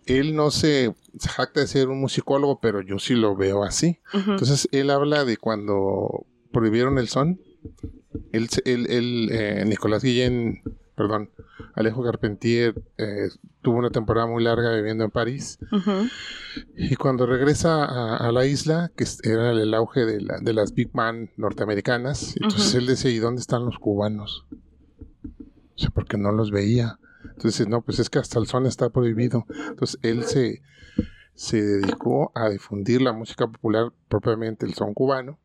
[0.05, 0.93] Él no se
[1.29, 3.99] jacta de ser un musicólogo, pero yo sí lo veo así.
[4.31, 7.39] Entonces, él habla de cuando prohibieron el son.
[8.31, 10.61] Él, él- él, eh, Nicolás Guillén,
[10.95, 11.29] perdón,
[11.75, 13.29] Alejo Carpentier, eh,
[13.61, 15.57] tuvo una temporada muy larga viviendo en París.
[16.77, 20.73] Y cuando regresa a, a la isla, que era el auge de, la- de las
[20.73, 24.45] Big Man norteamericanas, entonces él decía, ¿y dónde están los cubanos?
[25.75, 26.99] O sea, porque no los veía.
[27.23, 29.45] Entonces, no, pues es que hasta el son está prohibido.
[29.69, 30.61] Entonces, él se,
[31.33, 35.39] se dedicó a difundir la música popular, propiamente el son cubano,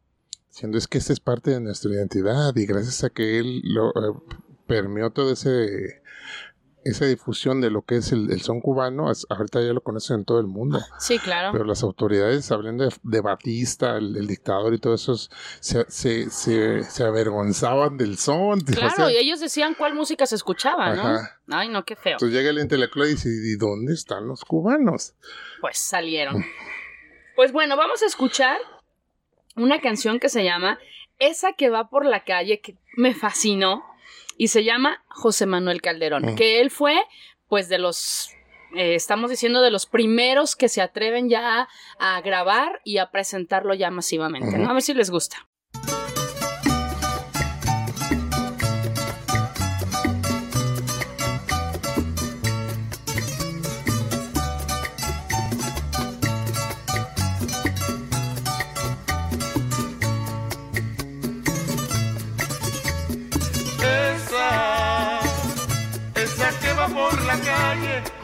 [0.51, 3.91] siendo es que esta es parte de nuestra identidad y gracias a que él lo
[3.91, 4.14] eh,
[4.66, 6.03] permeó todo ese
[6.85, 10.24] esa difusión de lo que es el, el son cubano, ahorita ya lo conocen en
[10.24, 10.81] todo el mundo.
[10.99, 11.51] Sí, claro.
[11.53, 16.31] Pero las autoridades, hablando de, de Batista, el, el dictador y todo eso, se, se,
[16.31, 18.61] se, se avergonzaban del son.
[18.61, 21.03] o Claro, sea, y ellos decían cuál música se escuchaba, ¿no?
[21.03, 21.41] Ajá.
[21.51, 22.12] Ay, no, qué feo.
[22.12, 25.14] Entonces llega el intelectual y dice, ¿y dónde están los cubanos?
[25.61, 26.45] Pues salieron.
[27.37, 28.59] Pues bueno, vamos a escuchar
[29.57, 30.79] una canción que se llama
[31.18, 33.85] Esa que va por la calle, que me fascinó,
[34.39, 36.36] y se llama José Manuel Calderón, Mm.
[36.36, 36.97] que él fue,
[37.49, 38.30] pues, de los,
[38.74, 41.68] eh, estamos diciendo, de los primeros que se atreven ya
[41.99, 44.70] a, a grabar y a presentarlo ya masivamente, ¿no?
[44.70, 45.47] A ver si les gusta.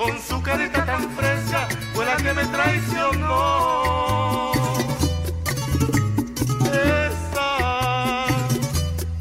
[0.04, 4.52] Con su carita tan fresca fue la que me traicionó.
[7.00, 8.26] Esa,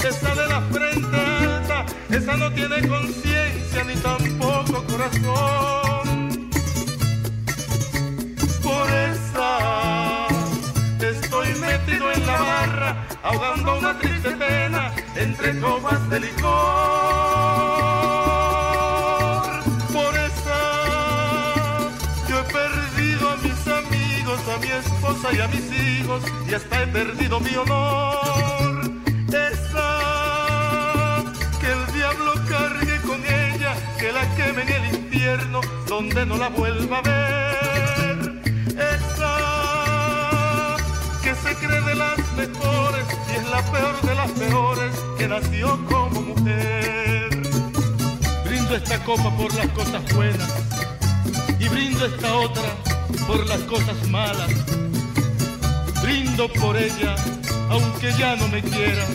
[0.10, 6.50] esa de la frente alta, esa no tiene conciencia ni tampoco corazón.
[8.62, 10.28] Por esa
[11.00, 17.43] estoy metido en la barra, ahogando una triste pena entre copas de licor.
[24.54, 28.82] A mi esposa y a mis hijos, y hasta he perdido mi honor.
[29.30, 31.24] Esa
[31.60, 36.50] que el diablo cargue con ella, que la queme en el infierno, donde no la
[36.50, 38.42] vuelva a ver.
[38.78, 39.36] Esa
[41.24, 45.86] que se cree de las mejores y es la peor de las peores que nació
[45.86, 47.30] como mujer.
[48.46, 50.54] Brindo esta copa por las cosas buenas
[51.60, 52.93] y brindo esta otra
[53.28, 54.52] por las cosas malas.
[56.02, 57.16] Brindo por ella,
[57.70, 59.06] aunque ya no me quiera.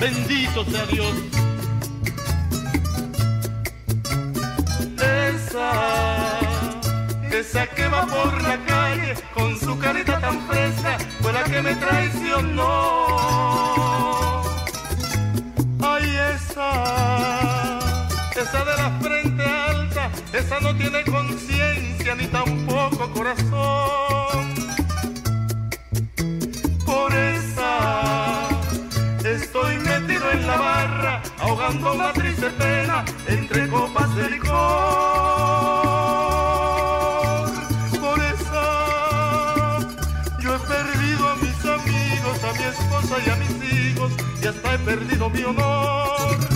[0.00, 1.14] Bendito sea Dios.
[4.98, 6.38] Esa,
[7.30, 11.74] esa que va por la calle con su carita tan fresca, fue la que me
[11.76, 12.64] traicionó.
[15.80, 17.78] Ay, esa,
[18.34, 19.23] esa de la frente
[20.34, 24.54] esa no tiene conciencia ni tampoco corazón.
[26.84, 28.48] Por esa
[29.24, 34.52] estoy metido en la barra, ahogando una triste pena entre copas de licor.
[38.00, 39.78] Por esa
[40.40, 44.12] yo he perdido a mis amigos, a mi esposa y a mis hijos,
[44.42, 46.53] y hasta he perdido mi honor.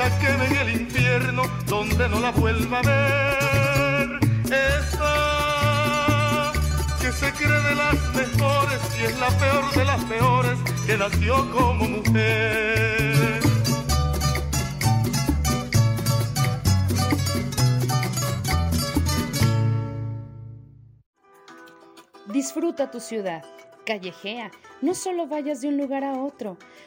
[0.00, 4.18] La queme en el infierno, donde no la vuelva a ver.
[4.46, 5.16] Esa
[7.00, 11.34] que se cree de las mejores y es la peor de las peores que nació
[11.52, 13.40] como mujer.
[22.32, 23.44] Disfruta tu ciudad,
[23.84, 26.56] callejea, no solo vayas de un lugar a otro,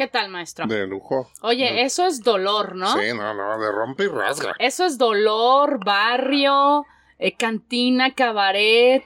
[0.00, 0.66] ¿Qué tal, maestro?
[0.66, 1.30] De lujo.
[1.42, 2.90] Oye, eso es dolor, ¿no?
[2.94, 4.54] Sí, no, no, de rompe y rasga.
[4.58, 6.86] Eso es dolor, barrio,
[7.18, 9.04] eh, cantina, cabaret,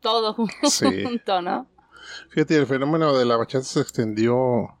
[0.00, 1.02] todo Sí.
[1.02, 1.66] junto, ¿no?
[2.28, 4.78] Fíjate, el fenómeno de la bachata se extendió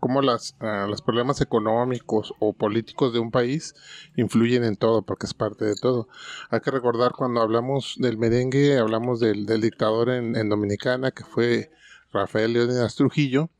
[0.00, 3.76] cómo las, ah, los problemas económicos o políticos de un país
[4.16, 6.08] influyen en todo, porque es parte de todo.
[6.50, 11.22] Hay que recordar cuando hablamos del merengue, hablamos del, del dictador en, en Dominicana, que
[11.22, 11.70] fue
[12.12, 13.50] Rafael Leónidas Trujillo.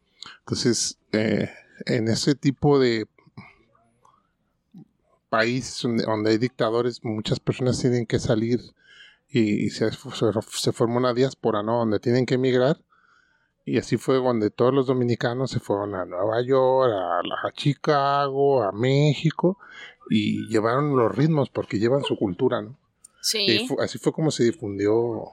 [0.40, 1.50] Entonces, eh,
[1.86, 3.06] en ese tipo de
[5.28, 8.60] países donde, donde hay dictadores, muchas personas tienen que salir
[9.28, 9.98] y, y se, se,
[10.50, 11.78] se forma una diáspora, ¿no?
[11.78, 12.80] Donde tienen que emigrar.
[13.66, 18.62] Y así fue donde todos los dominicanos se fueron a Nueva York, a, a Chicago,
[18.62, 19.58] a México
[20.10, 22.76] y llevaron los ritmos porque llevan su cultura, ¿no?
[23.22, 23.38] Sí.
[23.46, 25.32] Y fu- así fue como se difundió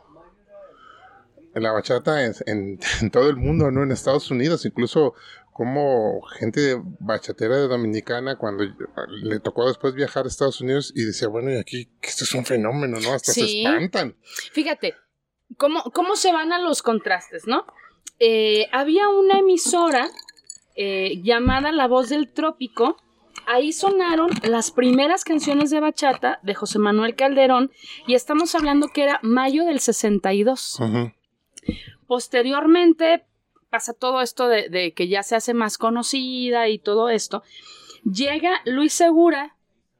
[1.55, 3.83] la bachata en, en- en todo el mundo, ¿no?
[3.83, 5.13] En Estados Unidos, incluso
[5.53, 8.63] como gente bachatera de Dominicana, cuando
[9.21, 12.33] le tocó después viajar a Estados Unidos y decía, bueno, y aquí, que esto es
[12.33, 13.13] un fenómeno, ¿no?
[13.13, 14.15] Hasta se espantan.
[14.53, 14.95] Fíjate,
[15.57, 17.65] ¿cómo, cómo se van a los contrastes, ¿no?
[18.19, 20.09] Eh, había una emisora
[20.75, 22.95] eh, llamada La Voz del Trópico.
[23.45, 27.71] Ahí sonaron las primeras canciones de bachata de José Manuel Calderón
[28.07, 30.79] y estamos hablando que era mayo del 62.
[30.79, 31.11] Ujú.
[32.07, 33.25] Posteriormente
[33.69, 37.41] pasa todo esto de, que ya se hace más conocida y todo esto.
[38.03, 39.55] Llega Luis Segura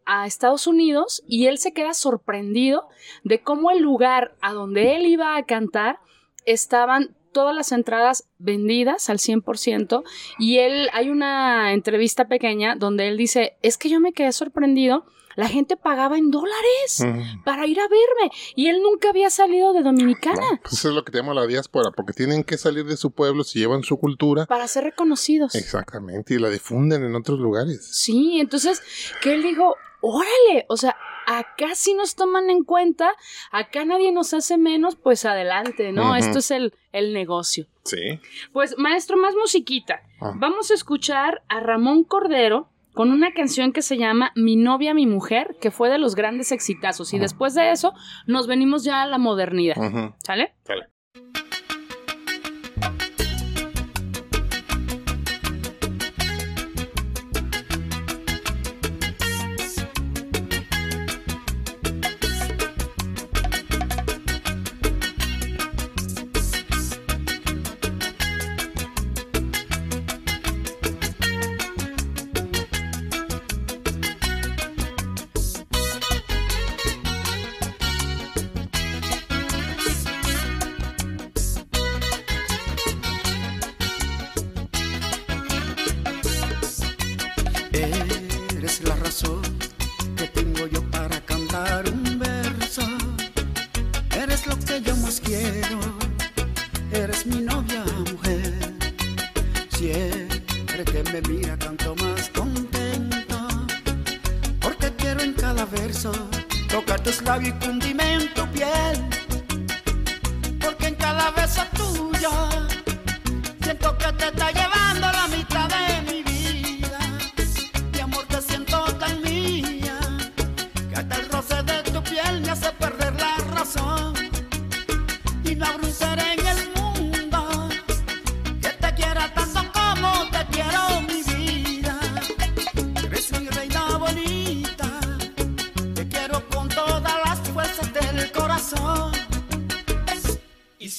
[0.06, 2.90] a Estados Unidos y él se queda sorprendido
[3.24, 6.00] de cómo el lugar a donde él iba a cantar
[6.46, 10.04] estaban todas las entradas vendidas al 100%
[10.38, 15.06] y él hay una entrevista pequeña donde él dice, es que yo me quedé sorprendido,
[15.42, 17.04] la gente pagaba en dólares
[17.44, 20.94] para ir a verme y él nunca había salido de Dominicana No, pues eso es
[20.96, 23.98] lo que llama la diáspora, porque tienen que salir de su pueblo si llevan su
[23.98, 24.46] cultura.
[24.46, 25.56] para ser reconocidos.
[25.56, 27.84] Exactamente, y la difunden en otros lugares.
[27.92, 28.84] Sí, entonces
[29.24, 33.14] que él dijo, órale, o sea, acá sí nos toman en cuenta,
[33.52, 36.16] acá nadie nos hace menos, pues adelante, ¿no?
[36.16, 37.66] Esto es el, el negocio.
[37.84, 38.20] Sí.
[38.54, 40.02] Pues maestro, más musiquita.
[40.20, 40.34] Ah.
[40.36, 45.08] Vamos a escuchar a Ramón Cordero con una canción que se llama Mi novia, mi
[45.08, 47.14] mujer, que fue de los grandes exitazos.
[47.14, 47.24] Y Ajá.
[47.24, 47.94] después de eso
[48.28, 49.76] nos venimos ya a la modernidad.
[50.24, 50.54] ¿Sale?
[50.64, 50.88] Sale.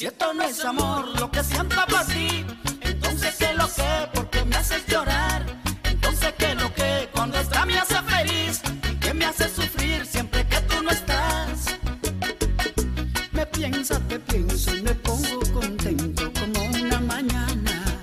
[0.02, 2.44] Si esto no es amor, lo que siento por ti,
[2.80, 5.46] entonces qué lo que, porque me haces llorar.
[5.84, 10.44] Entonces qué lo que, cuando está me hace feliz, y que me hace sufrir siempre
[10.48, 11.78] que tú no estás.
[13.30, 18.02] Me piensa, te pienso y me pongo contento como una mañana.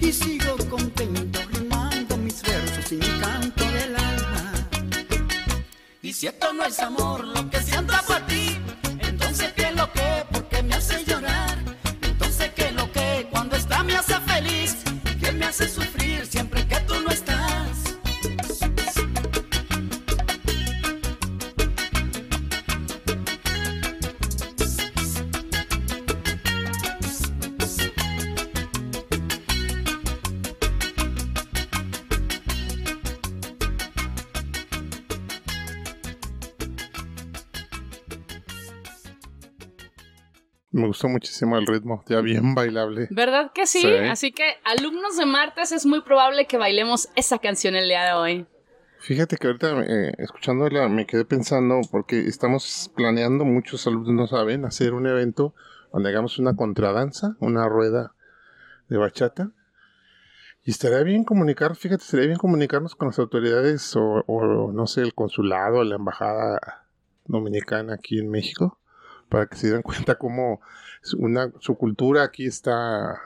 [0.00, 4.52] Y sigo contento rimando mis versos y mi canto del alma.
[6.00, 7.39] Y si esto no es amor,
[41.00, 43.08] gustó muchísimo el ritmo, ya bien bailable.
[43.10, 43.80] ¿Verdad que sí?
[43.80, 43.94] Sí.
[44.10, 48.12] Así que, alumnos de martes, es muy probable que bailemos esa canción el día de
[48.12, 48.46] hoy.
[48.98, 54.66] Fíjate que ahorita eh, escuchándola me quedé pensando porque estamos planeando, muchos alumnos no saben,
[54.66, 55.54] hacer un evento
[55.90, 58.12] donde hagamos una contradanza, una rueda
[58.88, 59.52] de bachata.
[60.64, 65.00] Y estaría bien comunicar, fíjate, estaría bien comunicarnos con las autoridades o, o, no sé,
[65.00, 66.84] el consulado, la embajada
[67.24, 68.78] dominicana aquí en México,
[69.30, 70.60] para que se den cuenta cómo
[71.18, 73.20] una, su cultura aquí está,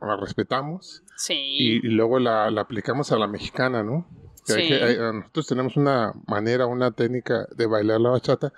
[0.00, 1.34] la respetamos Sí.
[1.34, 4.06] y, y luego la, la aplicamos a la mexicana, ¿no?
[4.46, 4.68] Que hay Sí.
[4.68, 8.52] que- hay- a nosotros tenemos una manera, una técnica de bailar la bachata,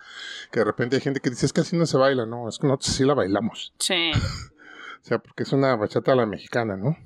[0.53, 2.59] que de repente hay gente que dice, es que así no se baila, no, es
[2.59, 3.73] que nosotros sí la bailamos.
[3.79, 4.13] Sí.
[4.95, 6.97] O sea, porque es una bachata a la mexicana, ¿no?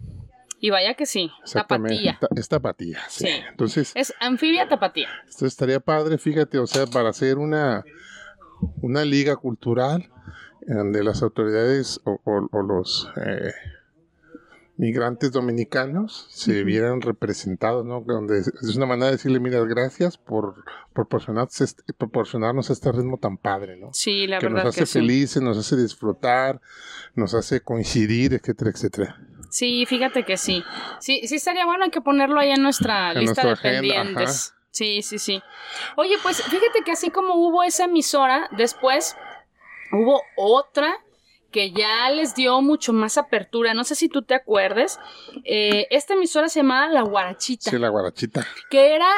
[0.60, 1.30] Y vaya que sí.
[1.50, 2.18] Tapatía.
[2.20, 3.24] Ta- Es tapatía, sí.
[3.26, 3.32] Sí.
[3.50, 5.08] Entonces, Es anfibia tapatía.
[5.26, 7.84] esto estaría padre, fíjate, o sea, para hacer una,
[8.82, 10.10] una liga cultural
[10.66, 13.52] donde las autoridades o, o- o los eh,
[14.78, 18.02] migrantes dominicanos se vieran representados, ¿no?
[18.02, 23.38] Donde es- una manera de decirle, mira, gracias por proporcionarnos este, proporcionarnos este ritmo tan
[23.38, 23.90] padre, ¿no?
[23.94, 24.98] Sí, la que nos verdad hace que sí.
[24.98, 26.60] felices, nos hace disfrutar,
[27.14, 29.16] nos hace coincidir, etcétera, etcétera.
[29.48, 30.62] Sí, fíjate que sí.
[31.00, 34.02] Sí, sí estaría bueno, hay que ponerlo ahí en nuestra En lista nuestra de agenda,
[34.02, 34.52] pendientes.
[34.70, 35.40] Sí, sí, sí.
[35.96, 39.16] Oye, pues fíjate que así como hubo esa emisora, después
[39.92, 40.98] hubo otra
[41.56, 43.72] que ya les dio mucho más apertura.
[43.72, 45.00] No sé si tú te acuerdes.
[45.44, 47.70] Eh, esta emisora se llamaba La Guarachita.
[47.70, 48.46] Sí, la guarachita.
[48.68, 49.08] que era,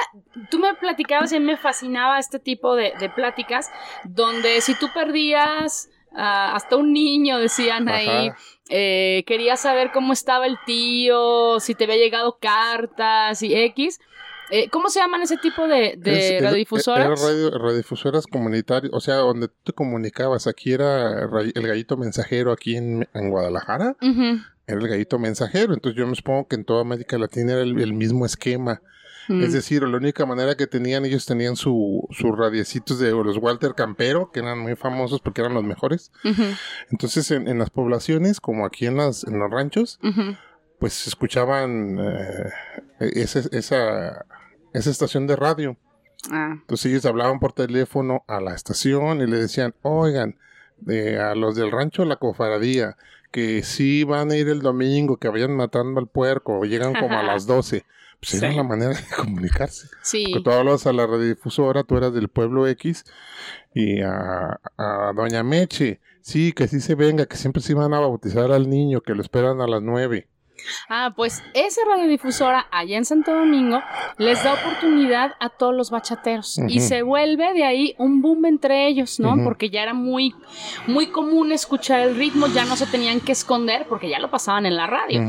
[0.49, 3.71] tú me platicabas y me fascinaba este tipo de, de pláticas,
[4.05, 8.31] donde si tú perdías ah, hasta un niño, decían ahí,
[8.69, 13.99] eh, querías saber cómo estaba el tío, si te había llegado cartas y X.
[14.51, 17.21] Eh, ¿Cómo se llaman ese tipo de, de Es- radiodifusoras?
[17.21, 20.47] Radio- radiodifusoras comunitarias, o sea, donde tú te comunicabas.
[20.47, 25.75] Aquí era ra- el gallito mensajero, aquí en, en Guadalajara, era el gallito mensajero.
[25.75, 28.81] Entonces yo me supongo que en toda América Latina era el, el mismo esquema.
[29.29, 29.43] mm.
[29.43, 33.75] Es decir, la única manera que tenían, ellos tenían su, sus radiecitos de los Walter
[33.75, 36.11] Campero, que eran muy famosos porque eran los mejores.
[36.91, 40.35] Entonces en, en las poblaciones, como aquí en, las, en los ranchos, ujú.
[40.79, 42.51] pues se escuchaban eh,
[43.01, 44.25] ese- esa,
[44.73, 45.77] esa estación de radio.
[46.31, 50.37] Ah, Entonces ellos hablaban por teléfono a la estación y le decían, oigan,
[50.89, 52.97] eh, a los del rancho La Cofradía,
[53.31, 57.19] que sí van a ir el domingo, que vayan matando al puerco, o llegan como
[57.19, 57.85] a las 12.
[58.21, 59.89] Pues era la manera de comunicarse.
[60.03, 60.33] sí.
[60.33, 63.05] Que tú hablabas a la radiodifusora, tú eras del pueblo X,
[63.75, 68.01] y a, a Doña Meche, sí, que sí se venga, que siempre se iban a
[68.01, 70.27] bautizar al niño, que lo esperan a las 9.
[70.89, 73.81] Ah, pues esa radiodifusora allá en Santo Domingo
[74.17, 78.87] les da oportunidad a todos los bachateros y se vuelve de ahí un boom entre
[78.87, 79.37] ellos, ¿no?
[79.45, 80.35] Porque ya era muy,
[80.87, 84.67] muy común escuchar el ritmo, ya no se tenían que esconder porque ya lo pasaban
[84.67, 85.23] en la radio.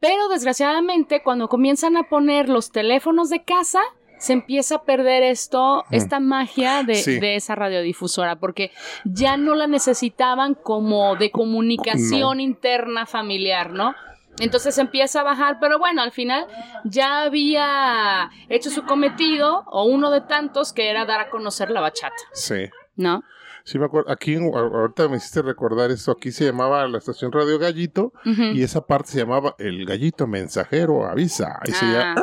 [0.00, 3.80] Pero desgraciadamente, cuando comienzan a poner los teléfonos de casa,
[4.18, 7.18] se empieza a perder esto, esta magia de, Sí.
[7.20, 8.70] de esa radiodifusora, porque
[9.04, 13.94] ya no la necesitaban como de comunicación interna familiar, ¿no?
[14.40, 16.46] Entonces empieza a bajar, pero bueno, al final
[16.84, 21.80] ya había hecho su cometido, o uno de tantos, que era dar a conocer la
[21.80, 22.68] bachata, Sí.
[22.96, 23.22] ¿no?
[23.64, 24.10] Sí, me acuerdo.
[24.10, 26.12] Aquí, ahorita me hiciste recordar esto.
[26.12, 31.06] Aquí se llamaba la estación Radio Gallito y esa parte se llamaba El Gallito Mensajero
[31.06, 31.60] Avisa.
[31.66, 32.14] Y se Ah.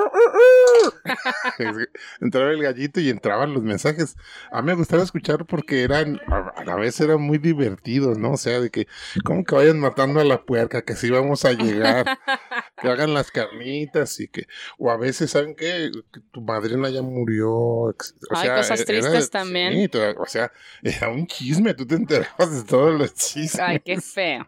[1.59, 1.85] llama-
[2.21, 4.15] Entraba el gallito y entraban los mensajes.
[4.51, 8.31] A mí me gustaba escuchar porque eran, a la vez eran muy divertidos, ¿no?
[8.33, 8.87] O sea, de que,
[9.23, 12.05] como que vayan matando a la puerca, que sí vamos a llegar,
[12.81, 15.91] que hagan las carnitas y que, o a veces, ¿saben qué?
[16.13, 17.51] Que tu madrina ya murió.
[17.51, 17.93] O
[18.31, 19.73] Hay sea, cosas era- tristes también.
[19.73, 20.51] sí, o sea,
[20.83, 23.59] era un chisme, tú te enterabas de todos los chismes.
[23.59, 24.47] Ay, qué feo.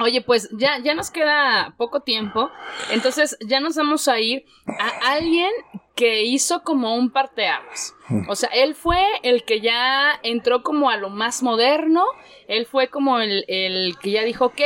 [0.00, 2.50] Oye, pues ya, ya nos queda poco tiempo,
[2.90, 4.44] entonces ya nos vamos a ir
[4.78, 5.50] a alguien
[5.96, 7.94] que hizo como un parteaguas.
[8.28, 12.04] O sea, él fue el que ya entró como a lo más moderno,
[12.46, 14.60] él fue como el, el que ya dijo, ok,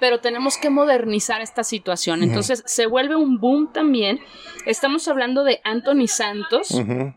[0.00, 2.24] pero tenemos que modernizar esta situación.
[2.24, 4.18] Entonces se vuelve un boom también.
[4.66, 6.72] Estamos hablando de Anthony Santos.
[6.72, 7.14] Ujú.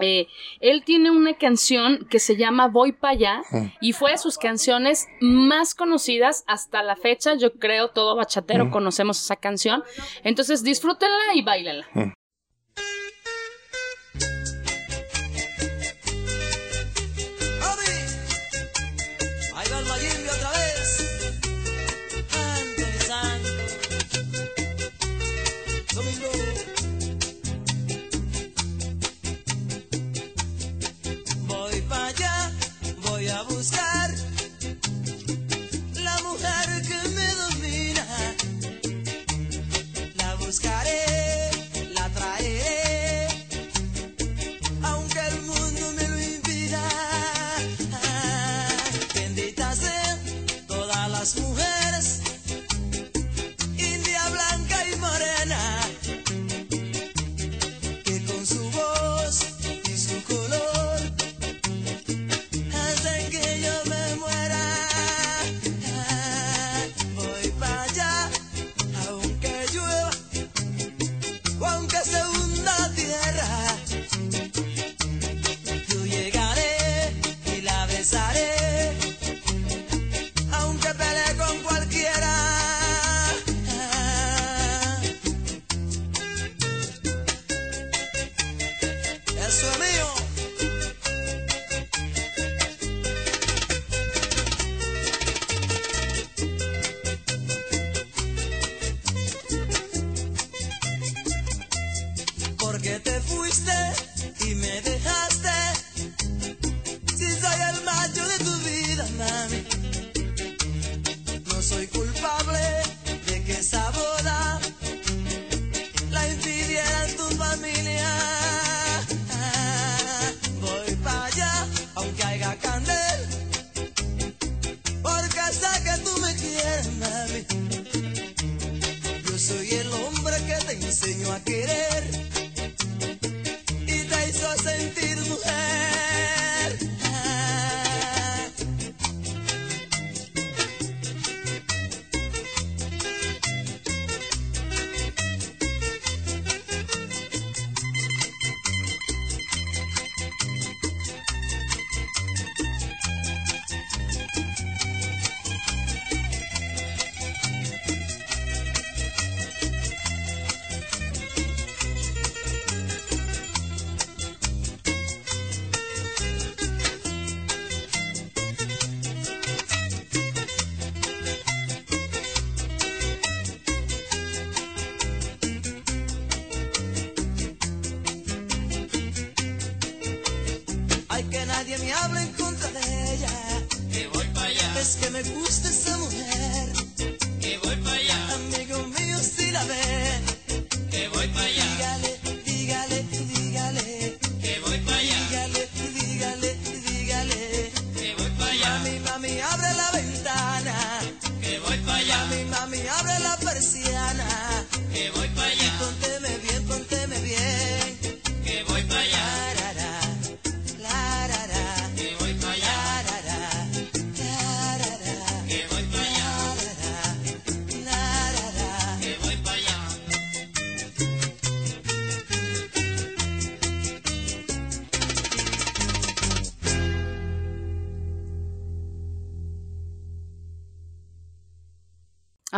[0.00, 0.26] Eh,
[0.60, 3.42] él tiene una canción que se llama Voy pa' allá
[3.80, 7.34] y fue de sus canciones más conocidas hasta la fecha.
[7.34, 9.82] Yo creo todo bachatero conocemos esa canción.
[10.22, 12.14] Entonces disfrútenla y bailenla.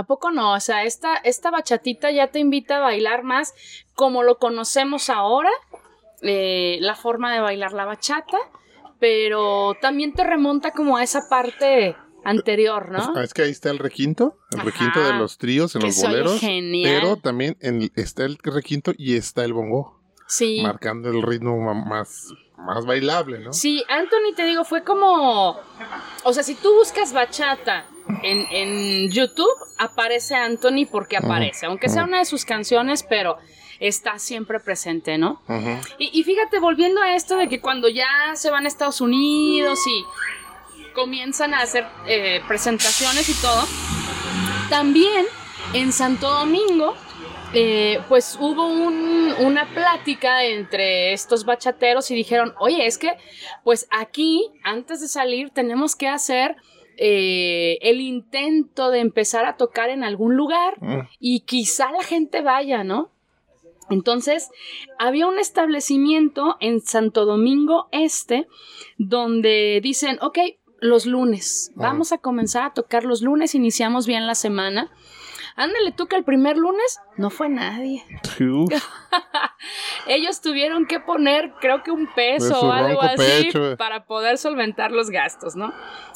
[0.07, 0.55] Poco no?
[0.55, 3.55] O sea, esta, esta bachatita ya te invita a bailar más
[3.95, 5.51] como lo conocemos ahora,
[6.23, 8.39] eh, la forma de bailar la bachata,
[8.99, 13.21] pero también te remonta como a esa parte anterior, ¿no?
[13.21, 14.67] Es que ahí está el requinto, el Ajá.
[14.71, 16.41] requinto de los tríos en los boleros.
[16.41, 17.01] genial.
[17.01, 20.61] Pero también en- está el requinto y está el bongo, Sí.
[20.63, 23.53] marcando el ritmo más, más bailable, ¿no?
[23.53, 25.57] Sí, Anthony, te digo, fue como.
[26.25, 27.85] O sea, si tú buscas bachata
[28.23, 29.49] en, en YouTube,
[29.79, 31.67] aparece Anthony porque aparece.
[31.67, 33.39] Aunque sea una de sus canciones, pero
[33.81, 35.43] está siempre presente, ¿no?
[35.49, 35.79] Ujú.
[35.99, 39.79] Y, y fíjate, volviendo a esto de que cuando ya se van a Estados Unidos
[39.87, 43.65] y comienzan a hacer eh, presentaciones y todo,
[44.71, 45.27] también
[45.75, 46.95] en Santo Domingo,
[47.53, 53.13] eh, pues hubo un- una plática entre estos bachateros y dijeron, oye, es que
[53.63, 56.57] pues aquí, antes de salir, tenemos que hacer...
[56.97, 61.01] eh, el intento de empezar a tocar en algún lugar Mm.
[61.21, 63.11] y quizá la gente vaya, ¿no?
[63.89, 64.51] Entonces,
[64.99, 68.47] había un establecimiento en Santo Domingo Este
[68.99, 70.39] donde dicen, ok,
[70.81, 71.89] los lunes, Ajá.
[71.89, 74.91] vamos a comenzar a tocar los lunes, iniciamos bien la semana.
[75.57, 78.05] Ándale tú que el primer lunes no fue nadie.
[80.07, 83.77] Ellos tuvieron que poner, creo que un peso o algo así pecho.
[83.79, 85.73] para poder solventar los gastos, ¿no?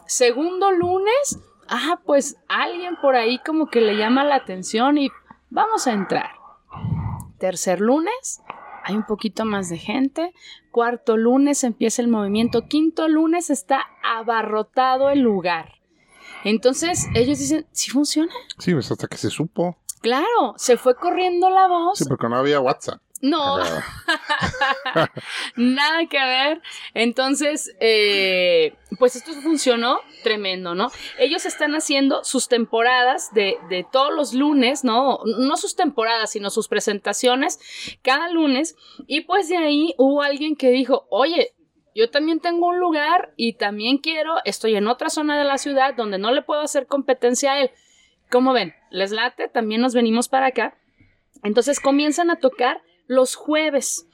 [0.07, 5.11] Segundo lunes, ah, pues alguien por ahí como que le llama la atención y
[5.49, 6.33] vamos a entrar.
[7.39, 8.43] Tercer lunes,
[8.85, 10.35] hay un poquito más de gente.
[10.71, 12.67] Cuarto lunes empieza el movimiento.
[12.67, 15.80] Quinto lunes está abarrotado el lugar.
[16.45, 18.33] Entonces ellos dicen, ¿sí funciona?
[18.59, 19.77] sí, pues hasta que se supo.
[20.01, 21.99] Claro, se fue corriendo la voz.
[21.99, 23.01] Sí, porque no había WhatsApp.
[23.23, 23.59] No,
[25.57, 26.63] nada que ver.
[26.95, 30.91] Entonces, eh, pues esto funcionó tremendo, ¿no?
[31.19, 35.21] Ellos están haciendo sus temporadas de, de todos los lunes, ¿no?
[35.39, 37.61] No sus temporadas, sino sus presentaciones
[38.03, 38.75] cada lunes.
[39.07, 41.53] Y pues de ahí hubo alguien que dijo, oye,
[41.95, 45.95] yo también tengo un lugar y también quiero, estoy en otra zona de la ciudad
[45.95, 47.71] donde no le puedo hacer competencia a él.
[48.31, 50.77] Como ven, les late, también nos venimos para acá.
[51.43, 54.07] Entonces comienzan a tocar los jueves.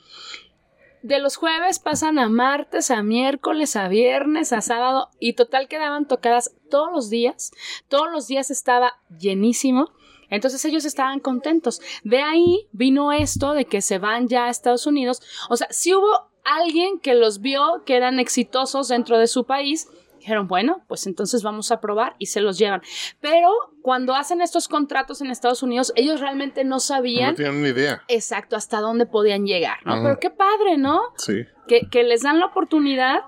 [1.03, 6.09] De los jueves pasan a martes, a miércoles, a viernes, a sábado y total quedaban
[6.09, 7.53] tocadas todos los días.
[7.89, 9.93] Todos los días estaba llenísimo.
[10.31, 11.81] Entonces ellos estaban contentos.
[12.03, 15.22] De ahí vino esto de que se van ya a Estados Unidos.
[15.49, 19.89] O sea, si hubo alguien que los vio que eran exitosos dentro de su país.
[20.19, 22.83] Dijeron, bueno, pues entonces vamos a probar y se los llevan.
[23.21, 23.51] Pero
[23.83, 28.03] cuando hacen estos contratos en Estados Unidos, ellos realmente no sabían no ni idea.
[28.09, 29.79] exacto hasta dónde podían llegar.
[29.85, 31.01] Pero qué padre, ¿no?
[31.17, 31.45] Sí.
[31.69, 33.21] Que, que les dan la oportunidad,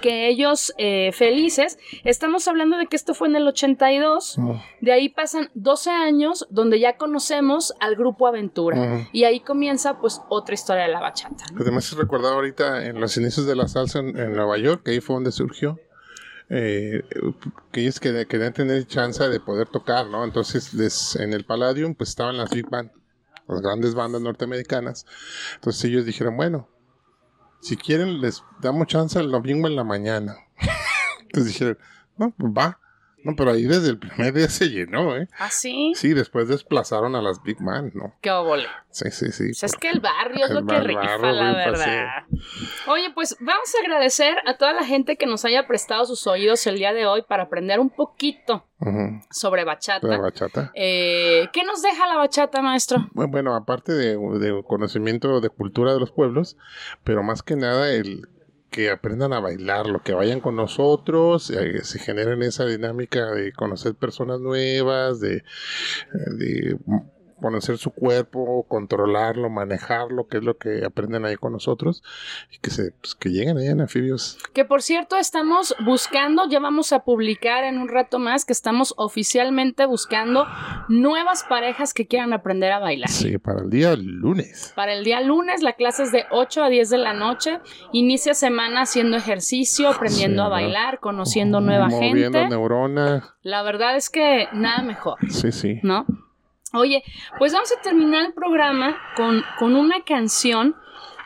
[0.00, 1.78] que ellos eh, felices.
[2.04, 4.60] Estamos hablando de que esto fue en el 82, Ujú.
[4.80, 8.78] de ahí pasan 12 años donde ya conocemos al grupo Aventura.
[8.80, 9.06] Ujú.
[9.12, 11.44] Y ahí comienza pues otra historia de la bachata.
[11.52, 11.60] ¿no?
[11.62, 15.00] Además, recordado ahorita en los inicios de la salsa en, en Nueva York, que ahí
[15.00, 15.78] fue donde surgió,
[16.50, 17.02] eh,
[17.72, 20.24] que ellos querían, querían tener chance de poder tocar, ¿no?
[20.24, 22.90] Entonces, les, en el Palladium, pues estaban las Big Band,
[23.48, 25.04] las grandes bandas norteamericanas.
[25.56, 26.68] Entonces, ellos dijeron, bueno,
[27.60, 30.36] si quieren, les damos chance el domingo en la mañana.
[31.20, 31.78] Entonces dijeron,
[32.16, 32.78] no, pues va.
[33.28, 35.28] No, pero ahí desde el primer día se llenó, ¿eh?
[35.38, 35.92] ¿Ah, sí?
[35.94, 38.14] Sí, después desplazaron a las Big Band, ¿no?
[38.22, 38.66] Qué óvole.
[38.90, 39.50] Sí, sí, sí.
[39.50, 42.22] O sea, es que el barrio es El lo que rifa, la verdad.
[42.86, 46.66] Oye, pues vamos a agradecer a toda la gente que nos haya prestado sus oídos
[46.66, 48.64] el día de hoy para aprender un poquito
[49.30, 50.06] sobre bachata.
[50.06, 50.72] La bachata.
[50.74, 52.98] Eh, ¿Qué nos deja la bachata, maestro?
[53.12, 56.56] Bu- Bueno, aparte de, de conocimiento de cultura de los pueblos,
[57.04, 58.26] pero más que nada el
[58.86, 64.40] aprendan a bailarlo, que vayan con nosotros, eh, se generen esa dinámica de conocer personas
[64.40, 66.78] nuevas, de, eh, de
[67.40, 72.02] conocer su cuerpo, controlarlo, manejarlo, que es lo que aprenden ahí con nosotros,
[72.50, 74.38] y que se pues, que lleguen ahí en anfibios.
[74.52, 78.94] Que por cierto, estamos buscando, ya vamos a publicar en un rato más que estamos
[78.96, 80.46] oficialmente buscando
[80.88, 83.08] nuevas parejas que quieran aprender a bailar.
[83.10, 84.72] Sí, para el día lunes.
[84.74, 87.60] Para el día lunes, la clase es de 8 a 10 de la noche.
[87.92, 92.48] Inicia semana haciendo ejercicio, aprendiendo Sí, a bailar, conociendo nueva Moviendo gente.
[92.48, 93.24] neuronas.
[93.42, 95.16] La verdad es que nada mejor.
[95.30, 95.80] Sí, sí.
[95.82, 96.04] ¿no?
[96.72, 97.02] Oye,
[97.38, 100.76] pues vamos a terminar el programa con, con una canción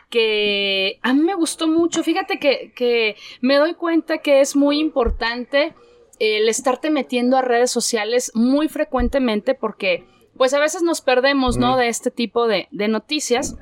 [0.09, 2.03] que a mí me gustó mucho.
[2.03, 5.73] Fíjate que, que me doy cuenta que es muy importante
[6.19, 10.05] el estarte metiendo a redes sociales muy frecuentemente porque
[10.37, 11.77] pues a veces nos perdemos, ¿no?
[11.77, 13.57] De este tipo de, de noticias.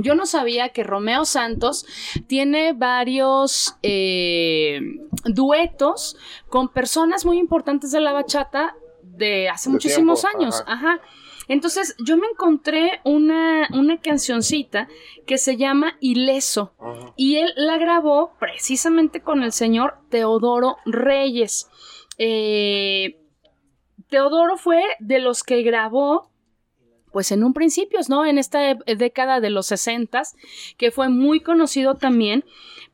[0.00, 1.86] Yo no sabía que Romeo Santos
[2.26, 4.80] tiene varios eh,
[5.24, 6.16] duetos
[6.48, 8.74] con personas muy importantes de la bachata
[9.16, 10.64] de hace De muchísimos tiempo, años.
[10.66, 10.92] ajá.
[10.94, 11.00] Ajá.
[11.46, 14.88] Entonces yo me encontré una, una cancioncita
[15.26, 16.74] que se llama Ileso
[17.16, 21.68] y él la grabó precisamente con el señor Teodoro Reyes.
[22.16, 23.20] Eh,
[24.08, 26.30] Teodoro fue de los que grabó
[27.12, 28.24] pues en un principio, ¿no?
[28.24, 30.22] En esta e- década de los 60
[30.78, 32.44] que fue muy conocido también,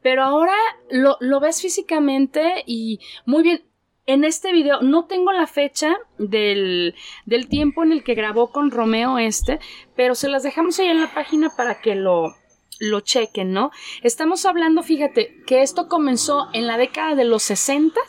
[0.03, 0.55] pero ahora
[0.91, 3.65] lo, lo ves físicamente y muy bien.
[4.11, 6.97] En este video no tengo la fecha del,
[7.27, 9.61] del tiempo en el que grabó con Romeo este,
[9.95, 12.35] pero se las dejamos ahí en la página para que lo,
[12.81, 13.71] lo chequen, ¿no?
[14.03, 18.01] Estamos hablando, fíjate, que esto comenzó en la década de los 60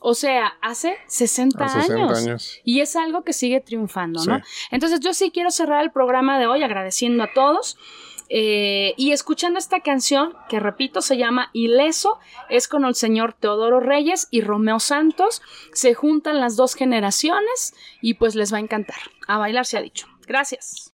[0.00, 2.18] o sea, hace 60, A 60 años.
[2.18, 2.60] años.
[2.64, 4.40] Y es algo que sigue triunfando, ¿no?
[4.72, 7.76] Entonces yo sí quiero cerrar el programa de hoy agradeciendo a todos.
[8.28, 12.18] Eh, y escuchando esta canción, que repito, se llama Ileso,
[12.48, 15.42] es con el señor Teodoro Reyes y Romeo Santos.
[15.72, 18.98] Se juntan las dos generaciones y pues les va a encantar.
[19.26, 20.06] A bailar se ha dicho.
[20.26, 20.97] Gracias.